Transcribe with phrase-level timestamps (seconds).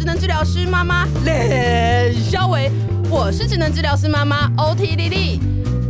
[0.00, 2.70] 职能治疗师妈妈冷肖维，
[3.10, 5.40] 我是职能治疗师妈妈 OT 丽丽，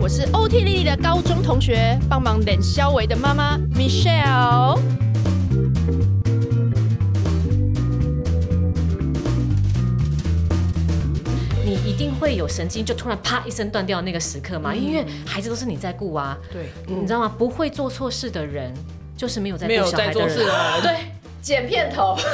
[0.00, 4.80] 我是 OT 丽丽的高中同学，帮忙冷肖维的妈妈 Michelle。
[11.64, 14.74] 你一定会有神经就突然啪一声断掉那个时刻吗？
[14.74, 17.32] 因为孩子都是你在顾啊，对，你知道吗？
[17.38, 18.74] 不会做错事的人
[19.16, 20.96] 就是没有在没有在做事啊，对。
[21.42, 22.16] 剪片头。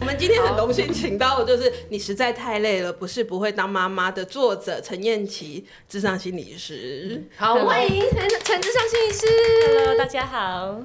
[0.00, 7.22] 我们今天很荣幸请到的就是你实在太累了，不是不会当妈妈的作者陈彦琪，智商心理师。
[7.36, 9.26] 好，欢迎陈陈智商心理师。
[9.68, 10.80] Hello，大家好。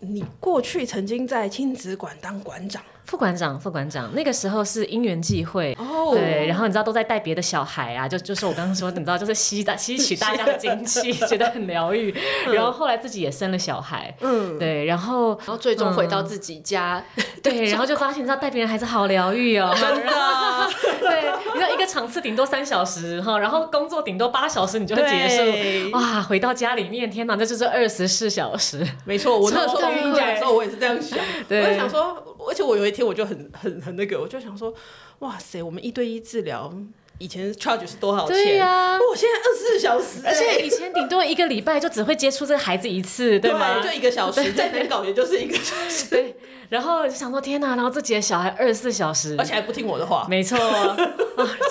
[0.00, 2.82] 你过去曾经在亲子馆当馆长。
[3.04, 6.14] 副馆长，副馆长，那个时候是因缘际会，oh.
[6.14, 12.14] 对，然后你知道都在带别的小孩啊，就就是我刚刚说，你知道就是吸大 吸取大家的精气，觉得很疗愈，
[12.52, 20.68] 然后后来自己也生了小孩，嗯，对，然后然后最终回到自己家，嗯、对，然后就发现你知道带别人孩子好疗愈哦， 真的，
[21.00, 32.29] 对，你知道一个场次顶多三小时哈，然后工作顶多八小时你就会结束，哇，回到家里面，天哪，这就是二十四小时，没错，我那个时候跟你讲的时候，我也是这样想，对，我想说。
[32.50, 34.74] 而且我有一天我就很很很那个，我就想说，
[35.20, 36.74] 哇塞，我们一对一治疗
[37.18, 38.34] 以前 charge 是多少钱？
[38.34, 43.80] 对呀，我现在二十四小时，而且以前顶多一个礼拜就只会接触这个孩子一次，对吗？
[43.80, 46.10] 就一个小时，再难搞也就是一个小时。
[46.10, 46.34] 对。
[46.70, 50.96] 然后就想说天哪，然后自己的小孩二十四小时，而且还不听我的话，没错，啊，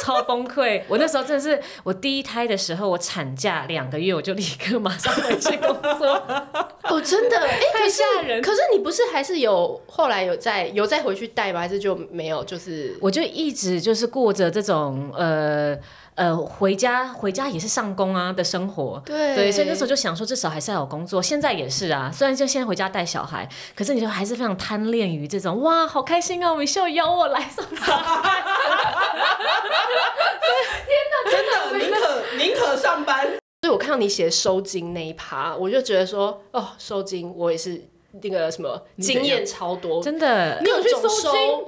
[0.01, 0.83] 超崩溃。
[0.87, 6.07] 我那时候真的是，我第一胎的时候，我产假两个月，我就立刻马上回去工作。
[6.83, 8.41] 哦，真的，哎，太吓人。
[8.41, 11.61] 可是你不是还是有后来有再有再回去带吗？
[11.61, 12.43] 还是就没有？
[12.43, 15.77] 就是我就一直就是过着这种呃。
[16.19, 21.21] 呃，回家回家也是上工啊的生活，对对，所以那时候就想说，至少还是要有工作。
[21.21, 26.51] 现在也是啊，虽然就现在回家带小孩，可是你就还是非常贪恋于这种哇，好开心啊！
[26.51, 27.79] 我们秀邀我来上班，
[30.85, 33.25] 天哪，真的宁可宁可上班。
[33.61, 37.81] 所以我看到你写收金那一趴，我就觉得说，哦，收金，我也是
[38.21, 41.65] 那个什么经验超多，真的，你有去收惊？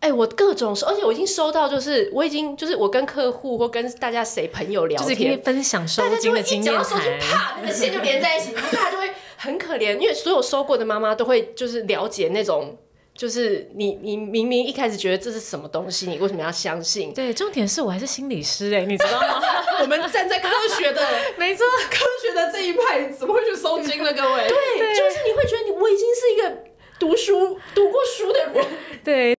[0.00, 12.78] 哎、欸，我各种收，而且我已经收到，就是我已经就是我跟客户或跟大家谁朋友聊天，就是可以分享收金的经验，然后收惊啪，那个线就连在一起，然后大家就会很可怜，因为所有收过的妈妈都会就是了解那种，
[13.12, 17.12] 就是你你明明一开始觉得这是什么东西，你为什么要相信？
[17.12, 19.42] 对，重点是我还是心理师哎、欸，你知道吗？
[19.82, 20.48] 我们站在科
[20.78, 21.02] 学的，
[21.36, 24.12] 没错，科学的这一派，怎么会去收金呢？
[24.12, 26.56] 各位，对， 对就是你会觉得你我已经是一个
[27.00, 28.64] 读书读过书的人，
[29.02, 29.37] 对。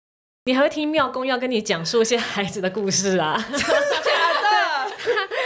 [0.50, 3.38] 你还会听庙公要跟你讲述一些孩子的故事啊？
[3.52, 3.68] 真的
[4.04, 4.48] 假的？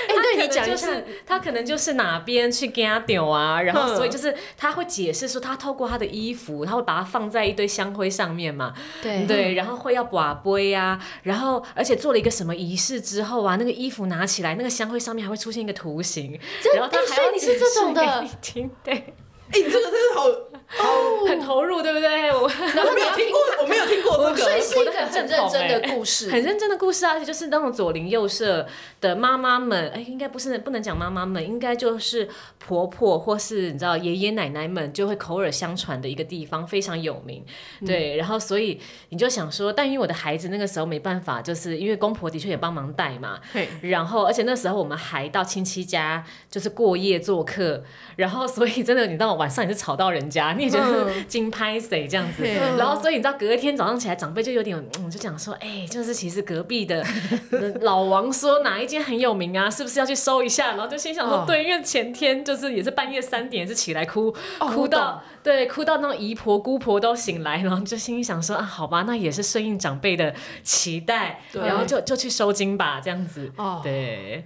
[0.07, 8.73] 哎，对你讲就是他可能就是哪边去给他丢啊，然后所以就是他会解释说，他透过他的衣服，他会把它放在一堆香灰上面嘛。
[9.01, 16.39] 对对，然后会要把杯啊，然后而且做了一个什么仪式之后啊，那个衣服拿起来，那个香灰上面还会出现一个图形，
[16.73, 18.93] 然后他还要你是这种的，听对。
[18.93, 20.29] 哎，你这个真的好。
[20.79, 22.31] 哦，很投入，对不对？
[22.31, 28.65] 我 然后没有听过，我没有听过这个，所以是一个很认真的故事，很认真的故事啊，而且就是那种左邻右舍
[28.99, 37.45] 的妈妈们，哎，应该不是不能讲妈妈们，应该就是婆婆或是你知道爷爷奶奶们就会口耳相传的一个地方，非常有名。
[37.85, 38.79] 对，然后所以
[39.09, 43.39] 你就想说，但因为我的孩子那个时候没办法，就是因为公婆的确也帮忙带嘛，
[43.81, 47.83] 然后而且那时候我们还到亲戚家就是过夜做客，
[48.15, 50.53] 然后所以真的你知道晚上也是吵到人家。
[50.53, 57.05] 你也觉得金拍谁这样子，嗯、然后所以你知道隔一天早上起来，长辈就有点嗯，就讲说，哎、欸，就是其实隔壁的
[57.81, 60.71] 老王说哪一间很有名啊，是不是要去搜一下？
[60.71, 70.33] 然后就心想说，哦、对，因为前天就是也是半夜三点是起来哭，哦、哭到对，哭到那种姨婆姑婆都醒来，然后就心里想说啊，好吧，那也是顺应长辈的
[70.63, 74.45] 期待，然后就就去收金吧，这样子，哦、对。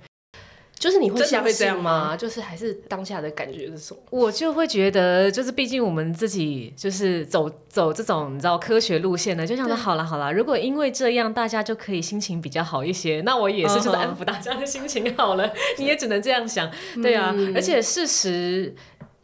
[0.80, 2.16] 就是你会相信吗？
[2.16, 4.00] 就是还是当下的感觉是什么？
[4.10, 15.52] 我就会觉得，就是毕竟我们自己就是走走这种你知道科学路线的，就想说好了好了，如果因为这样大家就可以心情比较好一些，那我也是就是安抚大家的心情好了。
[15.78, 16.70] 你也只能这样想，
[17.02, 18.76] 对啊，而且事实。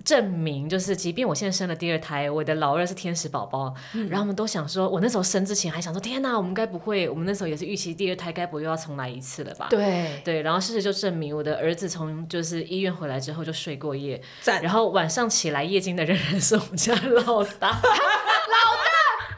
[0.04, 9.68] 证明就是，即便我现在生了第二胎，我的老二是天使宝宝，嗯、然后我们都想说，我那时候生之前还想说，天哪，我们该不会，我们那时候也是预期第二胎该不会又要重来一次了吧？
[9.70, 10.22] 对。
[10.24, 14.22] 对，然后事实就证明，我的儿子从就是医院回来之后就睡过夜，
[14.62, 17.84] 然后晚上起来夜惊的人人是我们家老大，老大？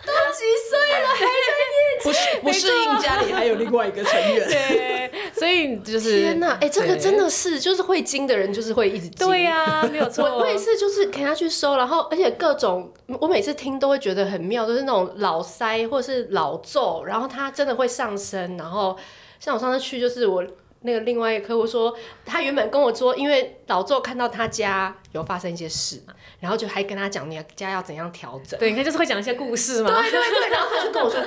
[0.06, 1.07] 都几岁了？
[1.09, 5.04] 还在夜惊，不是不适应家里还有另外一个成员， 对。
[5.37, 9.27] 所以就是天哪，哎，这个真的是就是会精的人就是会一直精。
[9.27, 10.23] 对呀，没有错。
[10.25, 18.97] 我我也是，就是给他去收，然后而且各种我每次听都会觉得很妙，都是那种老塞或者是老咒，然后他真的会上升，然后
[19.39, 20.43] 像我上次去就是我。
[20.81, 21.91] 那个另外一个客户说，
[22.23, 28.59] 他原本跟我说，因为老周看到他家有发生一些事嘛，然后就还跟他讲你家要怎样调整。
[28.59, 29.89] 对，应该就是会讲一些故事嘛。
[29.99, 31.19] 对对对，然后他就跟我说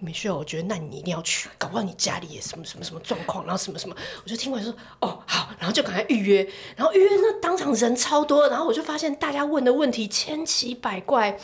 [0.00, 3.94] 没事我觉得那你一定要去，搞不好你家里也什么什么什么状况，然后什么什么，
[4.24, 11.38] 我就听完说，哦好，然后就赶快预约，然后预约那当场人超多，然后我就发现大家问的问题千奇百怪，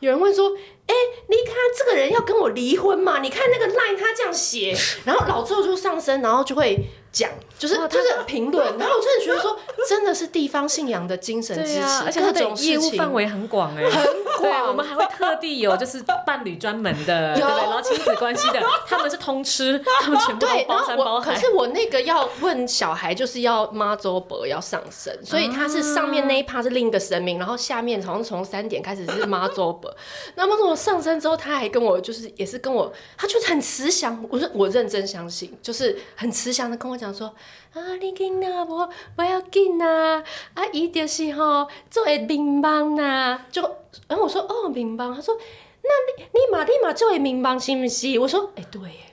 [0.00, 0.52] 有人问说。
[0.88, 0.94] 哎、
[1.28, 3.20] 你看这个人要跟我离婚嘛？
[3.20, 4.74] 你看那个 line 他这样写，
[5.04, 6.78] 然后老之后就上身，然后就会
[7.12, 9.58] 讲，就是就是评论，然后我真的觉得说，
[9.88, 14.04] 真的是地方信仰的精神支持，啊、而且他的业务范围很广哎，很
[14.38, 14.68] 广。
[14.68, 21.34] 我们还会特地有就是伴侣专门的，对，然后亲子关系的，他们是通吃，他们全部都包山包海。
[21.34, 29.92] 可是我那个要问小孩，就是要妈周伯要上身，所以他是上面那一趴是另一个神明，然后下面好像从三点开始是妈周伯，
[30.34, 37.28] 那妈祖上身之后，他还跟我就是也是跟我，他就很慈祥，我说我认真相信，就是很慈祥的跟我讲说
[37.72, 40.22] 啊，你囡仔无不要紧呐，
[40.54, 43.62] 啊，伊就是吼做会民帮呐，就
[44.08, 45.34] 然后我说哦民帮，他说
[45.82, 48.18] 那你你嘛你嘛做会民帮是毋是？
[48.18, 49.07] 我说诶、欸、对。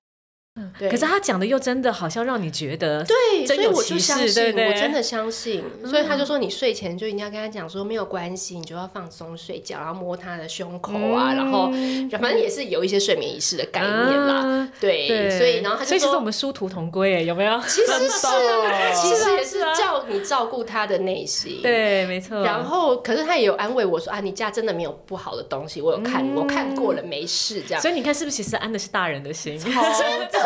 [0.57, 11.69] 嗯，可是他讲的又真的好像让你觉得对，所以我就相信，我真的相信，所以他就说你睡前就一定要跟他讲说没有关系，你就要放松睡觉，然后摸他的胸口啊，然后
[12.12, 13.92] 反正也是有一些睡眠仪式的概念
[14.28, 17.60] 啦，对，所以然后他就说，所以其实我们殊途同归哎，有没有？
[17.62, 18.28] 其实是，
[18.96, 22.42] 其实也是叫 你照顾他的内心，对，没错。
[22.42, 27.81] 然后可是他也有安慰我说啊，你家真的没有不好的东西，我有看，我看过了，没事这样。
[27.81, 29.60] 所以你看是不是其实安的是大人的心？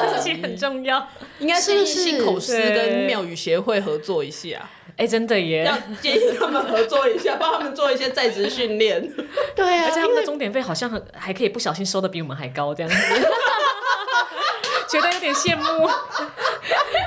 [0.16, 1.08] 事情很重要，
[1.40, 4.70] 应该是信口师跟庙宇协会合作一下。
[4.92, 5.64] 哎、欸，真的耶！
[5.64, 9.02] 要建议他们合作一下，帮他们做一些在职训练。
[9.56, 12.98] 对啊，而且他们的钟点费好像很还可以不小心收的比我们还高，这样子，
[14.90, 15.64] 觉得有点羡慕。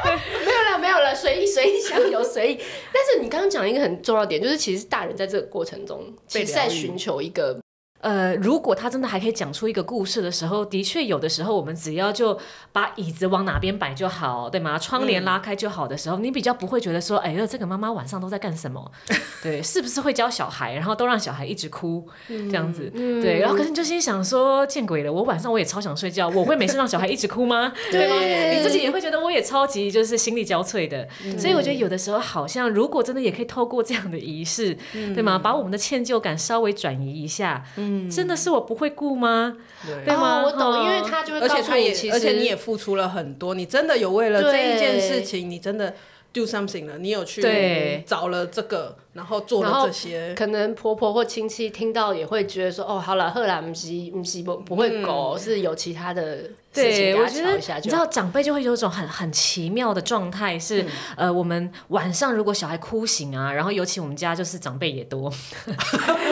[0.07, 2.59] 没有了，没有了，随意随意想有随意。
[2.91, 7.62] 但是你刚刚讲一个很重要点，就是其实大人在这个过程中，其实在寻求一个。
[8.03, 12.37] 呃，如果他真的还可以讲出一个故事的时候，的确有的时候我们只要就
[12.73, 14.77] 把椅子往哪边摆就好，对吗？
[14.77, 18.91] 窗帘拉开就好的时候，嗯、你比较不会觉得说，哎呀，这个妈妈晚上都在干什么？
[19.41, 22.91] 对，是不是会教小孩，然后都让小孩一直哭、嗯、这样子？
[22.91, 27.73] 对，然后可是你就心想说，见鬼了，我晚上我也超想睡觉，我会每次让小孩一直哭吗？
[27.93, 28.17] 对吗？
[28.57, 35.39] 你自己也会觉得我也超级就是心力交瘁的，嗯、所以我觉得有的时候好像如果真的也可以透过这样的仪式，嗯、对吗？
[35.39, 37.65] 把我们的歉疚感稍微转移一下。
[38.11, 39.57] 真的是我不会顾吗？
[39.87, 40.43] 对，对吗？
[40.43, 45.95] 哦，我懂，因为他就会告诉你，而且他也，而且你也付出了很多，你真的有为了这一件事情，你真的
[46.33, 48.97] do something 了，你有去找了这个。
[49.13, 57.21] 然后做了这些，可能婆婆或亲戚听到也会觉得说，哦，好了，赫兰不是不是不不会狗，是有其他的事情。
[57.21, 60.83] 我觉得你知道长辈就会有一种很很奇妙的状态，是
[61.15, 65.31] 呃，我们晚上如果小孩哭醒啊，然后尤其我们家就是长辈也多，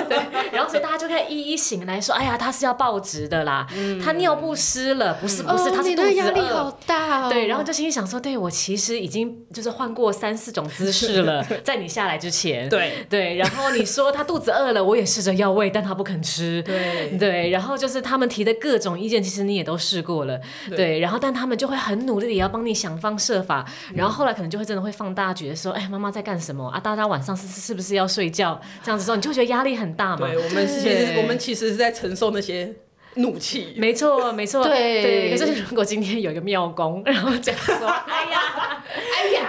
[0.09, 0.19] 对，
[0.71, 3.67] 所以大家就可以一一醒来说，哎呀，他是要报职的啦，
[4.05, 7.29] 他尿布湿了，不是不是，他是肚子饿，压力好大哦。
[7.29, 12.69] 对，然后就心里想说，对我其实已经就是换过三四种姿势了， 在你下来之前。
[12.69, 16.63] 对对，然后你说他肚子饿了，我也试着要喂，但他不肯吃。
[16.63, 20.41] 对对，然后就是他们提的各种意见，其实你也都试过了。
[20.77, 26.79] 对，然后但他们就会很努力的也要帮你想方设法，然后后来可能就会真的会放大，觉得说，哎，妈妈在干什么啊？
[26.79, 28.61] 大家晚上是是不是要睡觉？
[28.83, 30.27] 这样子说，你就会觉得压力很大嘛。
[30.27, 32.73] 对，我们其实我们其实是在承受那些
[33.15, 33.75] 怒气。
[33.77, 34.65] 没错，没错。
[34.65, 35.37] 对对。
[35.37, 38.85] 可是如果今天有一个庙公，然后这样说，哎呀，
[39.17, 39.43] 哎呀，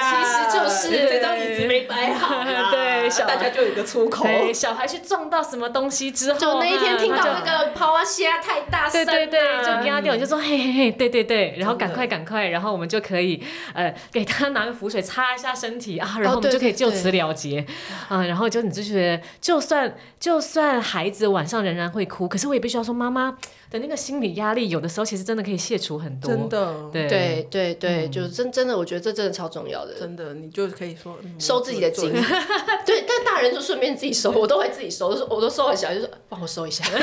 [0.00, 2.44] 其实就是这张椅子没摆好。
[3.26, 4.26] 大家就有个出口。
[4.52, 13.42] 小孩去撞到什么东西之后，就那一天听到那个抛啊虾太大声，对对对，就压掉，就说嘿嘿嘿，对对对，然后赶快赶快，然后我们就可以
[13.72, 17.64] 呃给他拿个浮水擦一下身体啊，然后我们就可以就此了结
[18.08, 23.36] 啊，然后就你就觉得，就算就算孩子晚上仍然会哭，可是我也必须要说妈妈。
[23.70, 26.30] 的那个心理压力，有的时候其实真的可以卸除很多。
[26.30, 29.94] 真的，对对对对，就真真的，我觉得这真的超重要的。
[29.98, 32.12] 真的，你就可以说收自己的经。
[32.86, 36.84] 对，但大人就顺便自己收，我都会自己收，我都收很小，就说帮我收一下。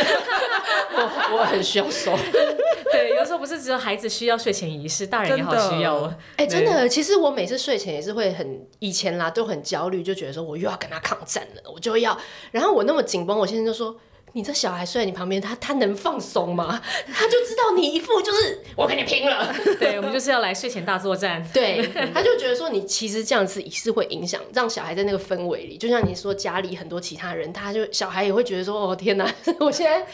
[0.94, 2.16] 我我很需要收。
[2.92, 6.14] 对，有时候不是只有孩子需要睡前仪式，大人也好需要。
[6.36, 12.18] 哎，真的，其实我每次睡前也是会很，以前啦都很焦虑，就觉得说我又要跟他抗战了，我就要。
[12.52, 13.96] 然后我那么紧绷，我现在就说。
[14.34, 16.82] 你这小孩睡在你旁边，他他能放松吗？
[17.14, 19.54] 他就知道你一副就是我跟你拼了。
[19.80, 21.46] 对，我们就是要来睡前大作战。
[21.54, 30.06] 对，他就觉得说你其实这样子也是会影响，让小孩在那个氛围里，就像你说家里很多其他人，他就小孩也会觉得说哦天哪，我现在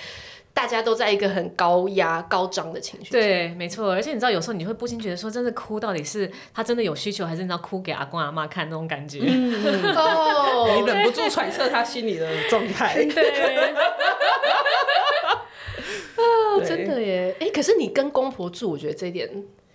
[0.57, 3.11] 大家都在一个很高压高涨的情绪。
[3.11, 3.91] 对，没错。
[3.91, 9.19] 而且你知道，有时候你会不禁觉得说，真的哭到底是他真的有需求，还是你知道哭给阿公阿妈看那种感觉？
[9.21, 12.95] 嗯、哦，你忍不住揣测他心里的状态。
[13.05, 13.75] 对。
[16.15, 17.35] 哦，真的耶！
[17.39, 19.29] 哎、欸，可是你跟公婆住，我觉得这一点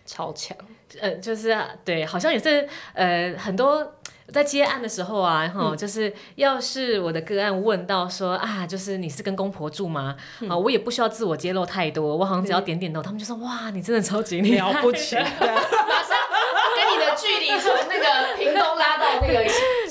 [0.05, 0.57] 超强。
[1.01, 3.95] 呃，就是、啊、对，好像也是呃，很多
[4.33, 10.17] 在接案的时候啊，哈、嗯，就是要是我的个案问到说啊，就是你是跟公婆住吗？
[10.41, 16.17] 嗯、啊，我也不需要自我揭露太多，我好像只要点点头，嗯、他们就说哇，你真的超级了不起， 马上
[16.77, 19.45] 跟你的距离从那个屏东拉到那个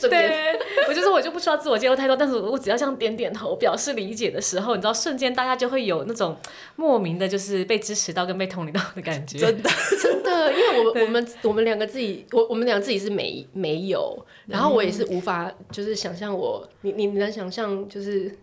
[0.10, 0.60] 对。
[0.88, 6.36] 我就说，我就不需要自我介绍太多，但是我只要这样点点头表示理解的时候，你知道，瞬间大家就会有那种
[6.76, 9.38] 莫名的，就是被支持到跟被同理到的感觉。
[9.38, 9.70] 真的，
[10.02, 18.36] 真的，因为我我们我们两个自己，我我们两个自己是没没有，然后我也是无法就是想象我，你你能想象就是，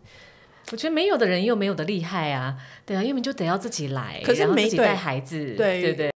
[0.73, 6.11] 我觉得没有的人也有没有的厉害啊，对啊，因为你就得要自己来，可是没带孩子，对对对。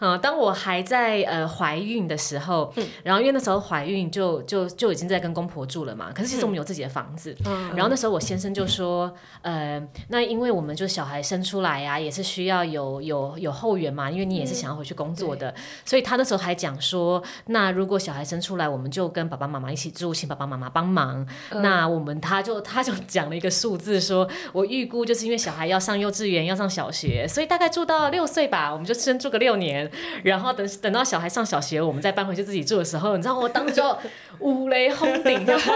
[0.00, 6.10] 嗯，当我还在呃怀孕的时候，嗯，然后因为那时候怀孕就就就已经在跟公婆住了嘛。
[6.14, 15.54] 可是其实我们有自己的房子，嗯，然后那时候我先生就说，呃，那因为我们就小孩生出来呀，也是需要有有有后援嘛，因为你也是想要回去工作的，
[15.84, 21.26] 所以他那时候还讲说，那如果小孩生出来，我们就跟爸爸妈妈一起住，请爸爸妈妈帮忙。
[21.50, 29.89] 那我们他就他就讲了一个数字，说我预估就是因为小孩要上幼稚园，要上小学，所以大概住到六岁吧，我们就先住个六年。
[30.22, 33.96] 然后等等到小孩上小学，我们再搬回去自己住的时候，你知道我当时就
[34.38, 35.72] 五雷轰顶，然后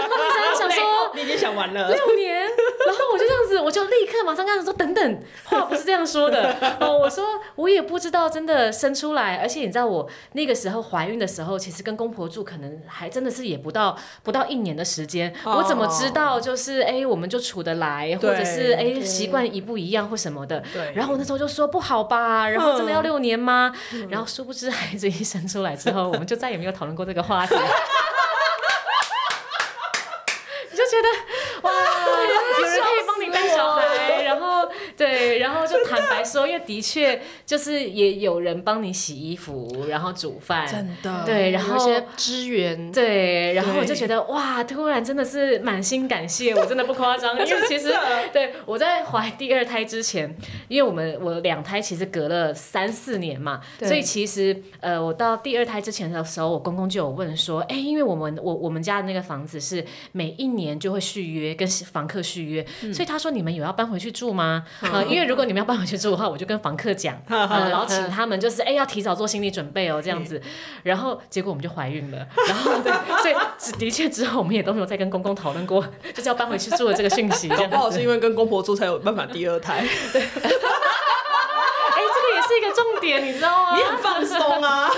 [0.57, 6.55] 想说你已经想完了六年，然后我就这样子，我就立刻马上跟他说等等，话不是这样说的。
[6.79, 7.23] 哦，我说
[7.55, 23.73] 我也不知道真的生出来，而且你知道我那个时候怀孕的时候，其实跟公婆住可能还真的是也不到不到一年的时间，我怎么知道就是哎我们就处得来，或者是哎习惯一不一样或什么的，然后我那时候就说不好吧，然后真的要六年吗？
[24.09, 24.45] 然后殊。
[24.45, 27.55] 不知孩子一生出来之后，我们就再也没有讨论过这个话题。
[30.69, 31.07] 你就觉得
[31.63, 32.27] 哇，有
[32.61, 47.93] 人可以帮你带小孩，然后对，然后就坦白说，因为的确就是也有人帮你洗衣服，然后煮饭，真的对，然后支援，对，然后我就觉得哇，突然真的是满心感谢，我真的不夸张， 因为其实
[48.31, 50.33] 对我在怀第二胎之前，
[50.67, 64.65] 因为我们我两胎其实隔了三四年嘛，所以其实呃，我到第二胎之前的时候，我公公就有问说，哎，因为我们我我们家的那个房子是每一年就会续约，跟房客续约，所以他说你们有要搬回去住吗？
[64.93, 70.41] 呃，因为如果你们要搬回去住的话，我就跟房客讲， 呃，然后请他们就是哎要提早做心理准备哦，这样子，
[70.83, 73.35] 然后结果我们就怀孕了， 然后对，所以
[73.79, 79.85] 的确之后我们也都没有再跟公公讨论过，就是要搬回去住的这个讯息，搞不好是因为跟公婆住才有办法第二胎。
[80.13, 80.21] 对
[81.95, 83.77] 哎，这个也是一个重点，你知道吗？
[83.77, 84.89] 你很放松啊，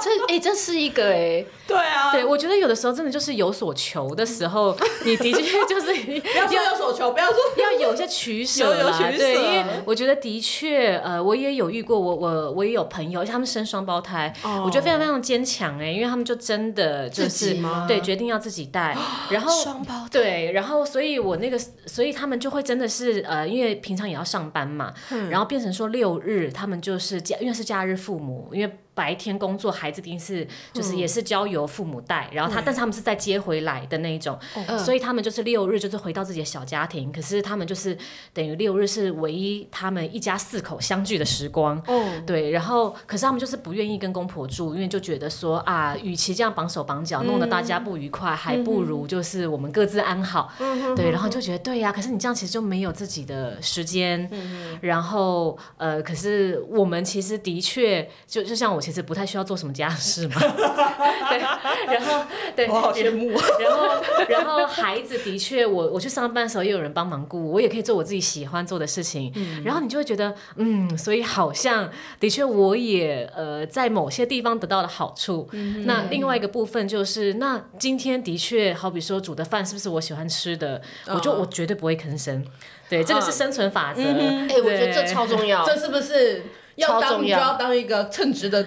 [0.00, 1.44] 这哎这是一个哎。
[1.70, 4.76] 对啊，对，我觉得有的时候真的就是有所求的时候，
[5.06, 5.94] 你的确就是
[6.36, 8.98] 要说有所求，不要说要有一些取舍啦。
[9.16, 18.96] 对，因为我觉得的确，呃，我也有遇过，我我我也有朋友，而且他们生双胞胎，我觉得非常非常坚强哎，因为他们就真的就是对决定要自己带，
[19.30, 24.92] 然后双胞对，然后所以我那个，所以他们就会真的是呃，因为平常也要上班嘛，
[25.30, 28.78] 然后变成说六日他们就是假，因为是假日父母，因为。
[29.00, 34.38] 白天工作，孩子一定是就是也是交由父母带，嗯、然后他，但是他们是在接回来的那一种，
[34.68, 37.96] 嗯、所以他们就是六日就是回到自己的小家庭，可是他们就是
[38.34, 58.78] 等于六日是唯一他们一家四口相聚的时光，嗯、对，然后可是他们就是不愿意跟公婆住，因为就觉得说啊，与其这样绑手绑脚，弄得大家不愉快，嗯、还不如就是我们各自安好，嗯、对，然后就觉得对呀、啊，可是你这样其实就没有自己的时间，嗯、然后呃，可是我们其实的确就就像我。
[58.90, 60.34] 其实不太需要做什么家事嘛，
[61.30, 61.38] 对，
[61.86, 62.24] 然后
[62.56, 63.30] 对，我好羡慕。
[63.60, 63.88] 然后
[64.28, 69.30] 然后孩子的确，我我去上班的时候也有人帮忙顾，我也可以做我自己喜欢做的事情。
[69.36, 75.48] 嗯、然后你就会觉得，嗯，所以好像的确我也呃在某些地方得到了好处。
[75.52, 82.44] 嗯、那另外一个部分就是，那今天的确好比说煮的饭是不是我喜欢吃的，哦、我就我绝对不会吭声。
[82.88, 84.02] 对，这个是生存法则。
[84.02, 85.64] 哎、嗯欸，我觉得这超重要。
[85.64, 86.42] 这是不是？
[86.80, 88.66] 要当你就要当一个称职的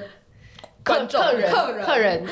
[0.84, 2.26] 客人、客人客人，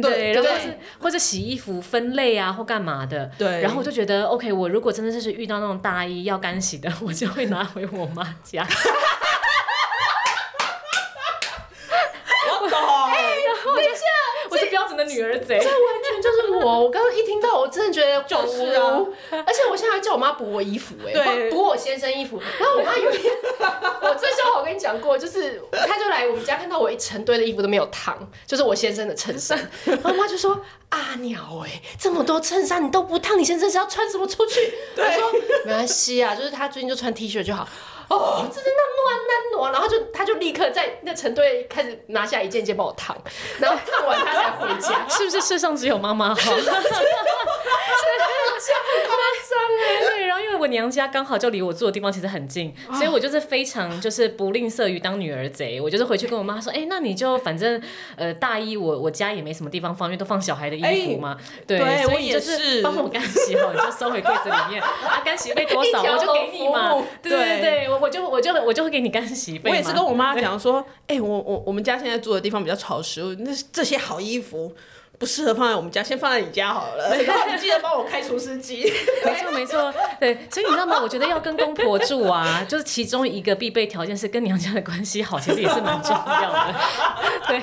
[0.00, 3.30] 对，然后是或者洗衣服分类啊，或干嘛的。
[3.38, 8.66] 对然后我就觉得，OK，我如果真的是遇到那种大衣要干洗的，我就会拿回我妈家。
[12.60, 12.78] 我懂。
[13.74, 14.00] 等一下，
[14.50, 15.58] 我是标准的女儿贼。
[15.58, 16.78] 这完全就是我。
[16.84, 22.40] 我刚刚一听到，我真的觉得就是啊，而且我现在还叫我妈补我衣服，哎，对补我先生衣服。
[22.58, 23.34] 然后我妈有一天，
[24.00, 29.58] 我最笑话我跟你讲过，就是她就来我们家看到我一成堆的衣服都没有烫，就是我先生的衬衫。
[29.84, 30.60] 然后我妈就说
[30.90, 35.32] ：“阿鸟哎，这么多衬衫你都不烫，你先生是要穿什么出去？” 我说
[35.66, 37.66] ：“没关系啊，就是他最近就穿 T 恤就好。”
[38.08, 43.16] 哦，真的那暖那暖，然后就他就立刻在那成堆开始拿下一件一件帮我烫，
[43.60, 46.34] 然后烫完他才回家， 是不是世上只有妈妈好？
[46.40, 47.06] 是很夸张哎！
[48.00, 49.47] 对，然后因
[50.58, 55.80] 为我娘家刚好就离我住的地方其实很近，所以我就是非常就是不吝啬于当女儿贼。
[55.80, 57.80] 我就是回去跟我妈说，哎、欸，那你就反正
[58.16, 61.36] 呃大衣我我家也没什么地方放，因为都放小孩的衣服嘛。
[61.38, 64.82] 欸、对，对所以就是帮我干洗好，你就收回柜子里面。
[64.82, 66.94] 啊， 干洗费多少我就给你嘛。
[67.22, 69.70] 对对对，我我就我就我就会给你干洗费。
[69.70, 74.74] 我也是跟我妈讲说， 哎、欸，我我我们家现在住的地方比较潮湿，那这些好衣服。
[75.18, 77.16] 不适合放在我们家，先放在你家好了。
[77.26, 78.84] 然后你记得帮我开除湿机。
[79.26, 81.00] 没错没错，对，所以你知道吗？
[81.02, 86.74] 我觉得要跟公婆住啊， 就是其中一个必备条件是跟娘家的关系好，其实也是蛮重要的。
[87.48, 87.62] 对，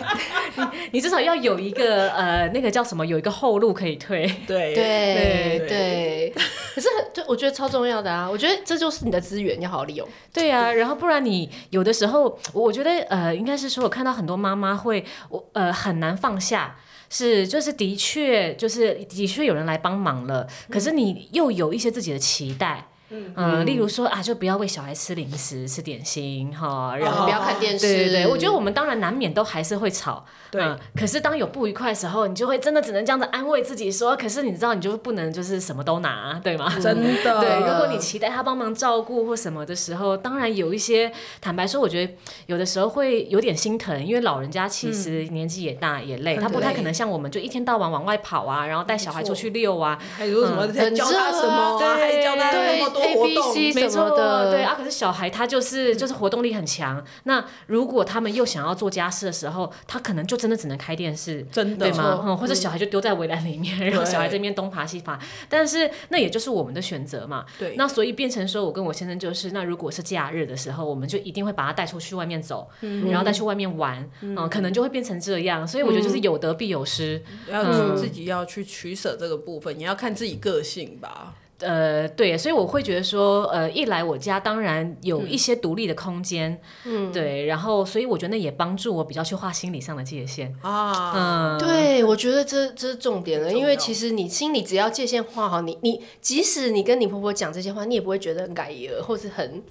[0.55, 4.25] 你你至少要有一个呃，那个叫什么，有一个后路可以退。
[4.45, 6.35] 对对对对。
[6.75, 8.29] 可是很，对，我觉得超重要的啊！
[8.29, 10.05] 我觉得这就是你的资源，要好好利用。
[10.33, 16.75] 对啊，然后不然你有的时候，我觉得呃，应该是说我看到很多妈妈会，我呃很难放下。
[17.09, 22.88] 是，就是的确，就是的确有人来帮忙了，可是你又有一些自己的期待。
[23.12, 27.85] 嗯、呃，例如说啊，就不要喂小孩吃零食、吃点心哈，然后、哦、不要看电视。
[27.85, 30.79] 对对对，我觉得我们当然难免都还是会吵，对、呃。
[30.95, 36.71] 可是当有不愉快的时候，你就会真的只能这样子安慰自己说，可是你知道，你就不能就是什么都拿，对吗？
[36.81, 37.41] 真的。
[37.41, 42.13] 对，如果你期待他帮忙照顾或什么的时候，当然有一些，坦白说，我觉得
[42.47, 53.56] 有的时候会有点心疼，因为老人家其实年纪也大也累，嗯、他不太可能像我们就一天到晚往外跑啊，然后带小孩出去遛啊，还有什么、嗯、教他什么、啊，对，还教他那么多活动。
[53.75, 57.03] 没错，对啊，可是小孩他就是就是活动力很强。
[57.23, 62.23] 那如果他们又想要做家事的时候，他可能就真的只能开电视，真的对吗？
[62.23, 65.19] 嗯，或者小孩就丢在围栏里面，然后小孩这边东爬西爬。
[65.49, 67.43] 但是那也就是我们的选择嘛。
[67.58, 67.73] 对。
[67.77, 72.69] 那所以变成说，我跟我先生就是，那如果是假日的时候，我们就一定会把他带出去外面走，
[73.10, 74.08] 然后带去外面玩。
[74.21, 75.67] 嗯，可能就会变成这样。
[75.67, 81.34] 所以我觉得就是有得必有失，要自己要去取舍这个部分，你要看自己个性吧。
[81.60, 90.54] 呃，对，所以我会觉得说，呃，一来我家当然有一些独立的空间，嗯，对，然后所以我觉得那也帮助我比较去画心理上的界限。
[90.62, 99.63] 啊，嗯，对，我觉得这这是重点了，因为其实你心里只要界限画好，你你即使你跟你婆婆讲这些话，你也不会觉得很改了，或是很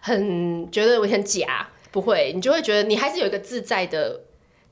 [0.00, 4.20] 很觉得我很假，不会，你就会觉得你还是有一个自在的。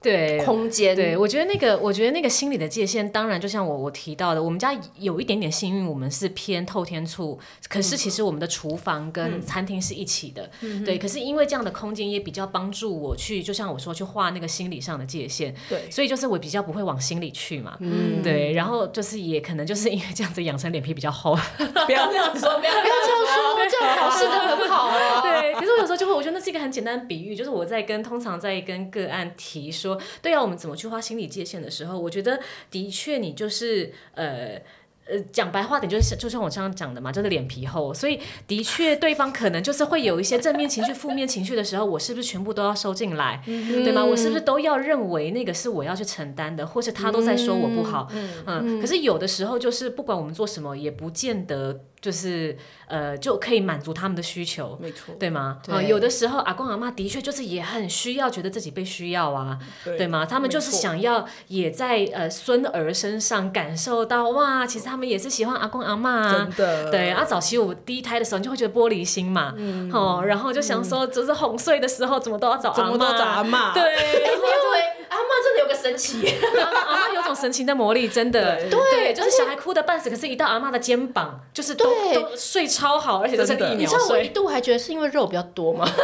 [0.03, 7.39] 对空间，对，我觉得那个，我觉得那个心理的界限，当然就像我我提到的，我们家有一点点幸运，我们是偏透天厝，
[7.69, 21.35] 可是其实我们的厨房跟餐厅是一起的，嗯、对，可是因为这样的空间也比较帮助我去，就像我说去画那个心理上的界限，对，所以就是我比较不会往心里去嘛，嗯，对，然后就是也可能就是因为这样子养成脸皮比较厚，
[21.87, 29.92] 不要这样说，不要不要这样说，这样考试的很好啊， 对，可是我有时候就会，我觉得那是一个很简单的比喻，就是我在跟通常在跟个案提说。
[30.21, 32.39] 对啊，我们怎么去画心理界限的时候，我觉得
[32.71, 34.61] 的确，你就是呃
[35.05, 37.93] 呃，讲白话点，就是就像我刚刚讲的嘛，就是脸皮厚。
[37.93, 44.05] 所以的确，对方可能就是会有一些正面情绪、负面情绪的时候，我是不是全部都要收进来，嗯、对吗？
[44.05, 48.09] 我是不是都要认为那个是我要去承担的，或是他都在说我不好？
[48.13, 51.81] 嗯，嗯，可是有的时候就是不管我们做什么，也不见得。
[52.03, 52.55] 就是
[52.89, 55.59] 呃，就可以满足他们的需求，没错，对吗？
[55.69, 60.27] 啊，有的时候阿公阿妈的确就是也很需要，觉得自己被需要啊，对，对吗？
[60.27, 66.91] 他们就是想要也在呃孙儿身上感受到哇，其实他们也是喜欢阿公阿妈啊，真的。
[66.91, 75.02] 对啊，早期我第一胎的时候，你就会觉得玻璃心嘛，嗯，哦，然后就想说，就是哄睡的时候怎么都要找阿妈，怎么都找阿嬷，对，因为。
[75.13, 78.57] 阿妈真的有个神奇，阿妈有种神奇的魔力，真的。
[78.71, 83.77] 对，对就是小孩哭的半死，可是一到阿妈的肩膀，就是都都睡超好，而且都是一秒睡。
[83.77, 85.85] 你知道我一度还觉得是因为肉比较多吗？
[85.93, 85.99] 或者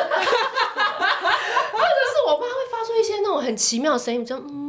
[2.12, 4.67] 是我妈会发出一些那种很奇妙的声音，就嗯。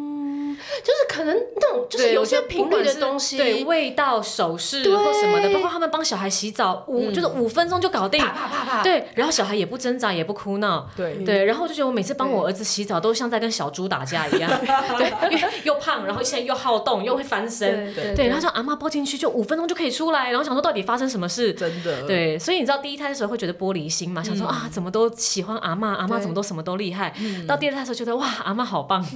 [0.84, 11.16] 就是可能那种就是有些频率的东西，对味道、手势或什么的，包括他们帮小孩洗澡，五就是五分钟就搞定，啪啪啪啪，对，然后小孩也不挣扎，也不哭闹，对。
[11.26, 14.50] 对，然后就觉得我每次帮我儿子洗澡都像在跟小猪打架一样，
[14.98, 27.14] 对， 因为又胖，然后现在又好动，又会翻身，对，然后说阿妈抱进去就五分钟就可以出来，然后想说到底发生什么事，真的，对，所以你知道第一胎的时候会觉得玻璃心嘛，想说啊怎么都喜欢阿妈，阿妈怎么都什么都厉害，
[27.48, 29.06] 到第二胎的时候觉得哇阿妈好棒。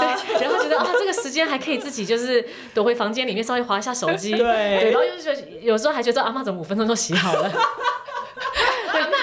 [0.00, 4.38] 对， 然后觉得啊，这个时间还可以自己就是躲回房间里面稍微划一下手机，对，
[4.80, 7.50] 对，然后又觉得有时候还觉得阿妈怎么五分钟就洗好了。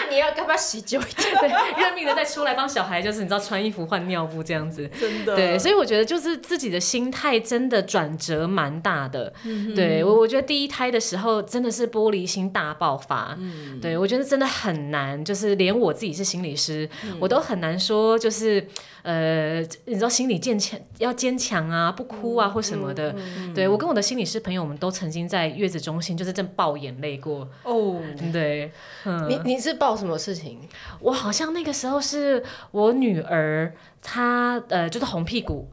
[0.09, 1.35] 你要干嘛洗久一点？
[1.39, 1.49] 对，
[1.81, 5.35] 认命的再出来帮小孩，就是你知道穿衣服换尿布这样子，真的。
[5.35, 9.33] 对，所以我觉得就是自己的心态真的转折蛮大的。
[9.43, 13.35] 嗯、对我，我觉得第一胎的时候真的是玻璃心大爆发。
[13.39, 18.65] 嗯，对我觉得真的很难，就是连我自己是心理师，嗯、我都很难说，就是
[19.03, 23.15] 呃，你知道心理坚强要坚强啊，不哭啊或什么的。
[23.53, 27.47] 对我跟我的心理师朋友，我们都曾经在月子中心就是正爆眼泪过。
[27.63, 27.99] 哦，
[28.31, 28.71] 对，
[29.05, 30.59] 嗯、你你是爆什么事情？
[30.99, 35.67] 我好像那个时候是我女儿，她呃就是红屁股。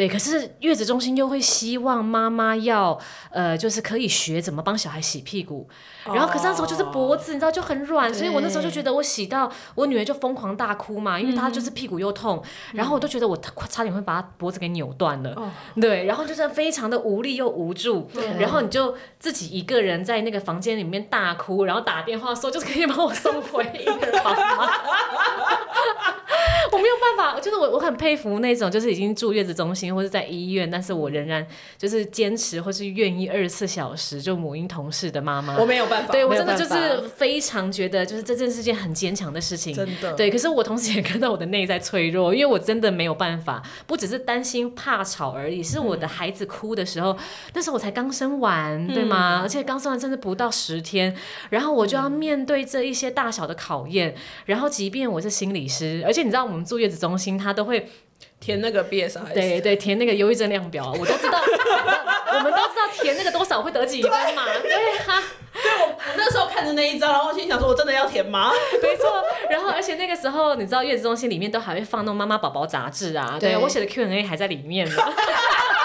[0.00, 2.98] 对，可是月子中心又会希望妈妈要，
[3.30, 5.68] 呃，就是可以学怎么帮小孩洗屁股，
[6.06, 13.36] 然后可是那时候就是脖子，你知道就很软，所以我那时候就觉得我洗到我女儿就疯狂大哭嘛，因为她就是屁股又痛，然后我都觉得我
[13.68, 15.36] 差点会把她脖子给扭断了，
[15.78, 18.08] 对，然后就是非常的无力又无助，
[18.38, 24.66] 然后你就自己一个人在那个房间里面大哭，然后打电话说就是可以把我送回婴儿房吗？
[26.72, 29.90] 我没有办法，就是我我很佩服那种就是已经住月子中心。
[29.90, 31.44] 或者在医院，但是我仍然
[31.76, 40.30] 就是坚持或是愿意二十四小时就母婴同事的妈妈，我没有办法，对我真的就是非常觉得就是这真是件很坚强的事情，真的，对。
[40.30, 47.18] 可是我同时也看到我的内在脆弱，因为我真的没有办法，不只是担心怕吵而已，是我的孩子哭的时候，嗯、
[47.54, 49.40] 那时候我才刚生完，对吗？
[49.40, 51.16] 嗯、而且刚生完甚至不到十天，
[51.48, 57.88] 然后我就要面对这一些大小的考验，然后即便我是心理师，而且你知道我们住月子中心，他都会。
[58.38, 61.38] 填那个 BSI，对对，填那个忧郁症量表，我都知道，
[62.34, 64.72] 我们都知道填那个多少会得几分嘛，对
[65.06, 68.50] 啊，对我我那时候看着那一张，然后心想说，我真的要填吗？
[68.82, 74.96] 没错，然后而且那个时候，你知道月子中心里面都还会放那种妈妈宝宝杂志啊，对，我写的 Q&A 还在里面呢。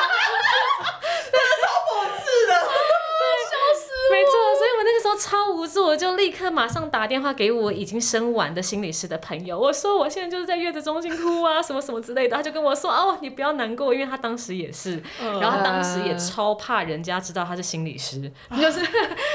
[5.18, 18.82] 超无助，我就立刻马上打电话给我已经生完的心理师的朋友，我说我现在就是在月子中心哭啊，什么什么之类的，他就跟我说哦，你不要难过，因为他当时也是，然后他当时也超怕人家知道他是心理师，就是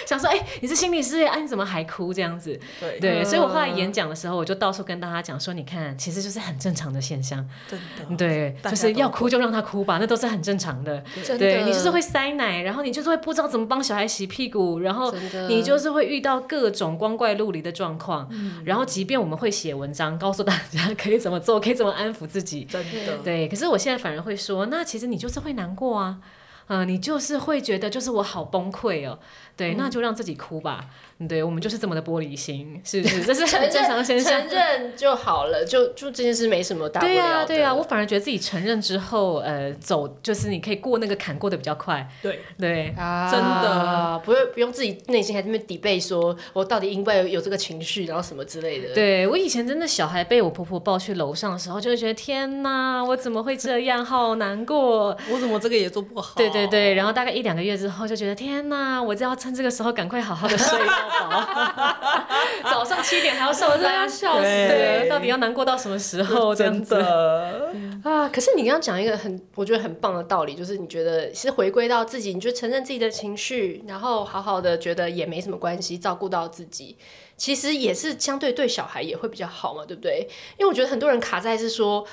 [0.06, 2.58] 想说哎，你是心理师，哎，你怎么还哭这样子？
[2.78, 3.00] 对。
[3.00, 9.28] 对，所以我后来演讲的时候，我就到处跟大家讲说，你看，其实就是很正常的现象，真的，对，就是要哭。
[9.30, 11.02] 就让他哭吧，那都是很正常的，
[11.38, 15.14] 对，你就是会塞奶，然后你就是会不知道怎么帮小孩洗屁股，然后
[15.48, 15.69] 你就。
[15.70, 23.48] 就是会遇到各种光怪陆离的状况，嗯、然后即便我们会写文章告诉大家可以怎么做，可以怎么安抚自己，真的对。
[23.48, 26.18] 可是我现在反而会说，那其实你就是会难过啊，
[26.66, 29.18] 嗯、呃，你就是会觉得就是我好崩溃哦，
[29.56, 30.86] 对，嗯、那就让自己哭吧。
[31.28, 33.22] 对，我们就是这么的玻璃心，是不是？
[33.26, 34.40] 这是很正常的现象。
[34.40, 37.16] 承认就好了，就就这件事没什么大不了的。
[37.16, 42.06] 对啊，对呀，我反而觉得自己承认之后，呃，走就是你可以过那个坎过得比较快。
[42.22, 48.94] 对对啊，真的不用不用自己内心还在那边 debate 说，我到底应该有有这个情绪，然后什么之类的。
[48.94, 55.16] 对，我以前真的小孩被我婆婆抱去楼上的时候，就会觉得天哪，我怎么会这样，好难过。
[55.30, 56.34] 我怎么这个也做不好？
[56.36, 60.78] 对对对，然后大概一两个月之后，就觉得天哪，我就要趁这个时候赶快好好的睡。
[62.64, 65.08] 早上七点还要上班，要笑死！
[65.08, 66.54] 到底要难过到什么时候？
[66.54, 67.70] 真的
[68.04, 68.28] 啊！
[68.28, 76.96] 可是你刚刚讲一个很，我觉得很棒的道理，就是你觉得是回归到自己，你就承认自己的情绪，然后好好的觉得也没什么关系，照顾到自己，
[77.36, 80.28] 其实也是相对对小孩也会比较好嘛，对不对？
[80.58, 82.06] 因为我觉得很多人卡在是说。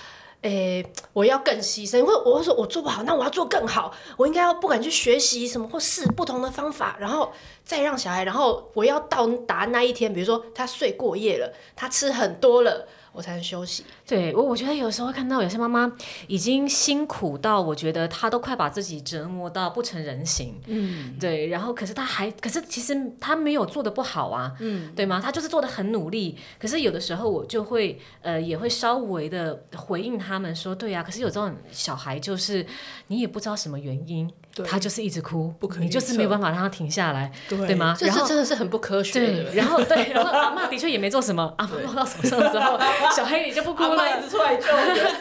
[0.44, 7.34] 诶、欸，我要更牺牲，因为我会说我做不好，那我要做更好，我应该要不敢去学习什么，或试不同的方法，然后
[7.68, 12.88] 再让小孩，然后我要到达那一天，比如说他睡过夜了，他吃很多了。
[13.14, 13.84] 我才能休息。
[14.06, 15.92] 对，我我觉得有时候看到有些妈妈
[16.28, 20.54] 已经辛苦到，我觉得她都快把自己折磨到不成人形。
[20.68, 21.48] 嗯，对。
[21.48, 24.54] 然后，可是她还，可是其实她没有做的不好啊。
[24.60, 25.20] 嗯，对吗？
[25.20, 26.38] 她就是做的很努力。
[26.60, 31.04] 可是有的时候我就会，呃，也会稍微的回应他们说，对呀、啊。
[31.04, 32.64] 可是有这种小孩，就是
[33.08, 34.32] 你也不知道什么原因。
[34.64, 37.96] 他就是一直哭，不可你就是没有办法让他停下来，对对吗？
[37.98, 39.20] 这是真的是很不科学。
[39.20, 42.80] 对，然后对， 然后阿嬷的确也没做什么，阿嬷到什么时候之后，
[43.16, 44.96] 小黑也就不哭了，阿一直出来救人。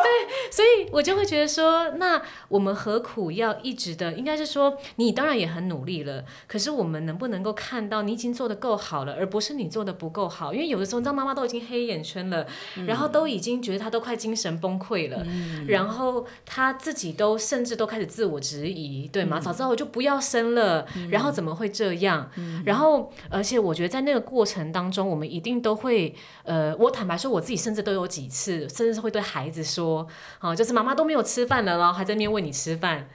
[0.00, 4.12] 对，所以我就会觉得说，那我们何苦要一直的？
[4.14, 10.52] 应该是说，你当然也很努力了，可是我们能不能够看到你已经做的够好了，而不是你做的不够好？
[10.52, 18.79] 因为有的时候，你知道妈妈都已经黑眼圈了，嗯、然后都已经觉得她都快精神崩溃了，嗯、然后她自己都甚至都开始自我质疑，
[19.12, 19.38] 对吗？
[19.38, 22.30] 嗯、早知道我就不要生了，嗯、然后怎么会这样？
[22.36, 26.14] 嗯、然后，而且我觉得在那个过程当中，我们一定都会，
[26.44, 30.06] 呃，我坦白说，我自己甚至都有几次，甚至是会对孩子说。
[30.38, 33.08] 好，就是妈妈都没有吃饭了，然后还在那边喂你吃饭，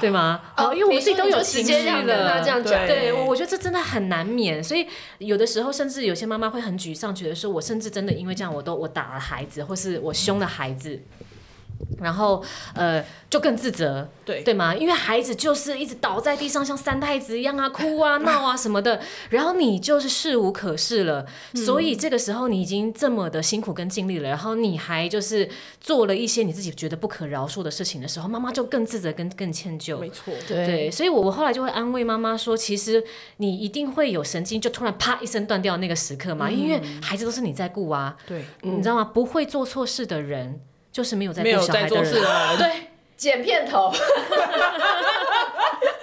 [0.00, 0.40] 对吗？
[0.56, 4.86] 哦，因为我们自己都有情绪了，这样讲，对，我我觉得这真的很难免，所以
[5.18, 11.00] 有的时候甚至有些妈妈会很沮丧，觉得说我甚至真的因为这样，我都我打了孩子，或是我凶了孩子。
[12.00, 12.42] 然后，
[12.74, 14.74] 呃，就更自责，对对吗？
[14.74, 19.00] 因为孩子就是一直倒在地上，像三太子一样啊，哭啊、闹啊什么的。
[19.30, 25.48] 然后你就是事无可事了，嗯、所以这个时候你已经这么的辛苦跟尽力了，然后你还就是
[25.80, 29.98] 做了一些你自己觉得不可饶恕的事情的时候，妈妈就更自责，跟更歉疚。
[29.98, 30.90] 没错，对，对。
[30.90, 33.02] 所以我我后来就会安慰妈妈说，其实
[33.38, 39.04] 你一定会有神经就突然啪一声断掉那个时刻嘛，嗯、因为孩子都是你在顾啊，对，你知道吗？
[39.04, 40.60] 不会做错事的人。
[40.96, 42.10] 就是没有在没有小孩的人，
[42.56, 43.92] 对，剪片头，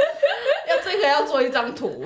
[0.93, 2.03] 要这个要做一张图。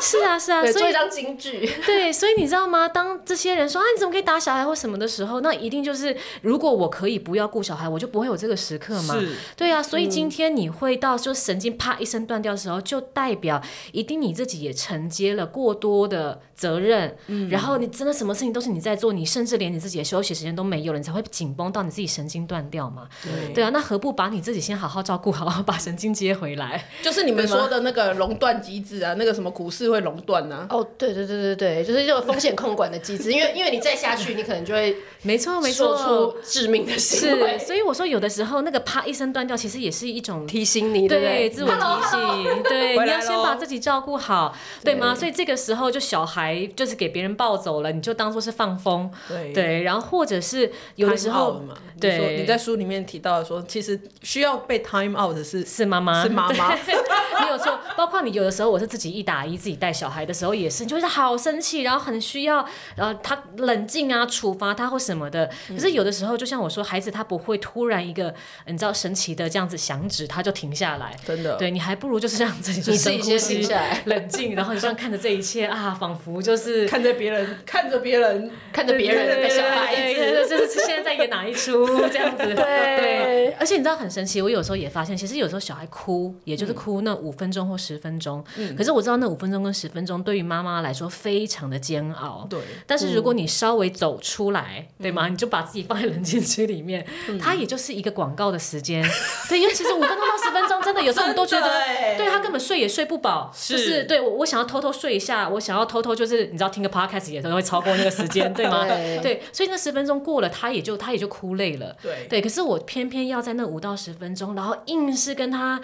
[0.00, 1.68] 是 啊是啊，做一张京剧。
[1.84, 2.88] 对，所以你知道吗？
[2.88, 9.14] 当这些人说啊，你怎么可以打小孩或什么的时候，那一定就是如果我可以不要顾小孩，我就不会有这个时刻嘛。
[9.14, 9.82] 是，对啊。
[9.82, 13.60] 所以今天你会到就神经啪一声断掉的时候，就代表
[13.92, 17.16] 一定你自己也承接了过多的责任。
[17.26, 17.48] 嗯。
[17.50, 23.08] 然后你真的什么事情都是你在做，你甚至连你自己的休息时间都没有了，你才会紧绷到你自己神经断掉嘛。
[23.22, 23.52] 对。
[23.52, 26.86] 对啊，那何不把你自己先好好照顾好，把神经接回来？
[27.02, 29.90] 就是你们说的那个熔断机制啊，那个什么股市。
[29.90, 30.68] 会熔断呢？
[30.70, 37.58] 哦，对对对对对，就是这个风险控管的机制，因为因为你再下去，你可能就会没错没错，致命的行为。
[37.58, 45.12] 所以我说，有的时候那个啪一声断掉，其实也是一种提醒你，对自我提醒，对，你要先把自己照顾好，对吗？
[45.12, 49.10] 所以这个时候就小孩就是给别人抱走了，你就当做是放风，
[49.52, 51.60] 对，然后或者是有的时候，
[52.00, 56.68] 对，你在书里面提到说，其实需要被 time out 的是是妈妈，是妈妈，
[57.42, 57.69] 没有错。
[57.96, 59.80] 包括你有的时候，我是自己一打一自己。
[59.80, 62.62] 带小孩的时候也是，你就是好生气，然后很需要，
[62.96, 65.48] 呃，他冷静啊，处罚他或什么的。
[65.68, 68.34] 可是有的时候，就像我说，孩子他不会突然一个，
[68.66, 71.16] 你知道神奇的这样子响指，他就停下来。
[71.24, 82.44] 真的，对，你还不如就是让 自己就深呼吸，停下来，冷静，然后你这样看着这一切啊，仿佛就是看着别人，看着别人，看着别人的小孩子，就是现在在演哪一出这样子。
[82.54, 88.44] 对，对，而且你知道很神奇，我有时候也发现，其实有时候小孩哭，也就是哭那五分钟或十分钟。
[88.56, 88.74] 嗯。
[88.76, 92.58] 可是我知道那五分钟跟十分钟对于妈妈来说非常的煎熬，对。
[92.86, 95.28] 但是如果你稍微走出来，对吗？
[95.28, 97.06] 你就把自己放在冷静区里面，
[97.40, 99.02] 它也就是一个广告的时间，
[99.48, 99.60] 对。
[99.60, 101.68] 因为其实五分钟到十分钟，真的有时候你都觉得，
[102.16, 108.86] 对他根本睡也睡不饱，就是对我我想要偷偷睡一下，我想要偷偷就是你知道听个 podcast 也都会超过那个时间， 对吗？
[108.86, 109.42] 对。
[109.52, 112.40] 所以那十分钟过了，他也就他也就哭累了，对对。
[112.40, 115.80] 可是我偏偏要在那五到十分钟，然后硬是跟他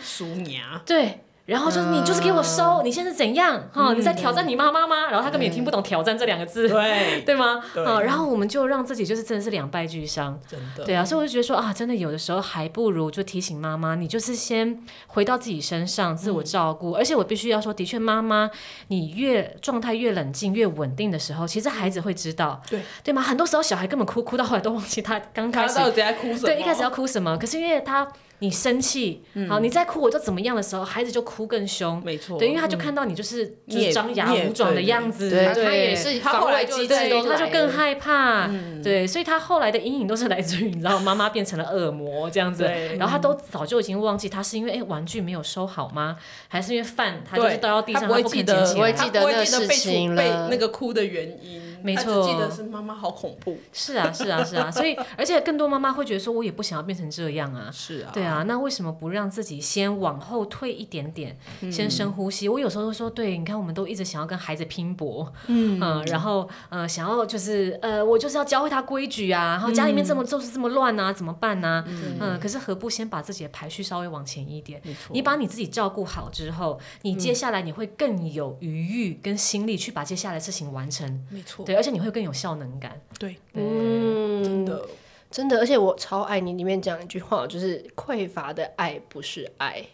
[0.86, 1.20] 对。
[1.46, 3.62] 然后就是你就是给我收，你现在是怎样？
[3.72, 5.06] 哈，你在挑战你妈妈吗？
[5.06, 7.62] 然后他根本也听不懂“挑战”这两个字，对 对吗？
[7.86, 10.84] 啊，然后我们就让自己就是真的是两败俱伤，真的。
[10.84, 16.94] 对啊，所以我就觉得说啊，真的有的时候还不如就提醒妈妈，你就是先回到自己身上，自我照顾。
[16.94, 18.50] 而且我必须要说，的确，妈妈
[18.88, 23.22] 你越状态越冷静、越稳定的时候，其实孩子会知道，对对吗？
[23.22, 28.08] 很多时候小孩根本哭哭到后来都忘记他刚开始在哭什么，对，一开始要哭什么，可是因为他。
[28.40, 36.94] 你生气，好，你再哭我就怎么样的时候，孩子就哭更凶，没错，对，因为他就看到你就是就是张牙舞爪的样子，对，他也是，他后来机制，
[37.26, 38.50] 他就更害怕，
[38.82, 42.64] 对，所以他后来的阴影都是来自于你知道妈妈变成了恶魔这样子，
[42.98, 46.16] 然后他都早就已经忘记他是因为哎玩具没有收好吗？
[46.48, 51.62] 还是因为饭他就是倒到地上他不肯捡起来，不会记得那个事情被那个哭的原因。
[51.82, 53.58] 没错，记得是妈妈好恐怖。
[53.72, 57.70] 是啊，是啊，是啊，所以而且更多妈妈会觉得说，我也不想要变成这样啊。
[57.72, 61.38] 是啊，对啊，那为什么不让自己先往后退一点点，
[61.70, 62.48] 先深呼吸？
[62.48, 71.84] 我有时候会说，对，你看，我们都一直想要跟孩子拼搏，嗯，然后呃，想要就是呃，我就是要教会他规矩啊，然后家里面这么就是这么乱啊，怎么办呢？
[72.20, 74.82] 嗯，可是何不先把自己的排序稍微往前一点？
[75.10, 81.24] 你把你自己照顾好之后，你接下来你会更有余裕跟心力去把接下来的事情完成。
[81.30, 81.76] 没错，对。
[81.76, 84.82] 而且你会更有效能感，对，嗯，真的，
[85.30, 89.84] 真的，而且我超爱你里面讲一句话，就是匮乏的爱不是爱，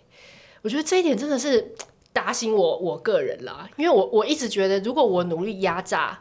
[0.62, 1.74] 我觉得这一点真的是
[2.12, 6.20] 打醒我我个人啦，因为我我一直觉得，如果我努力压榨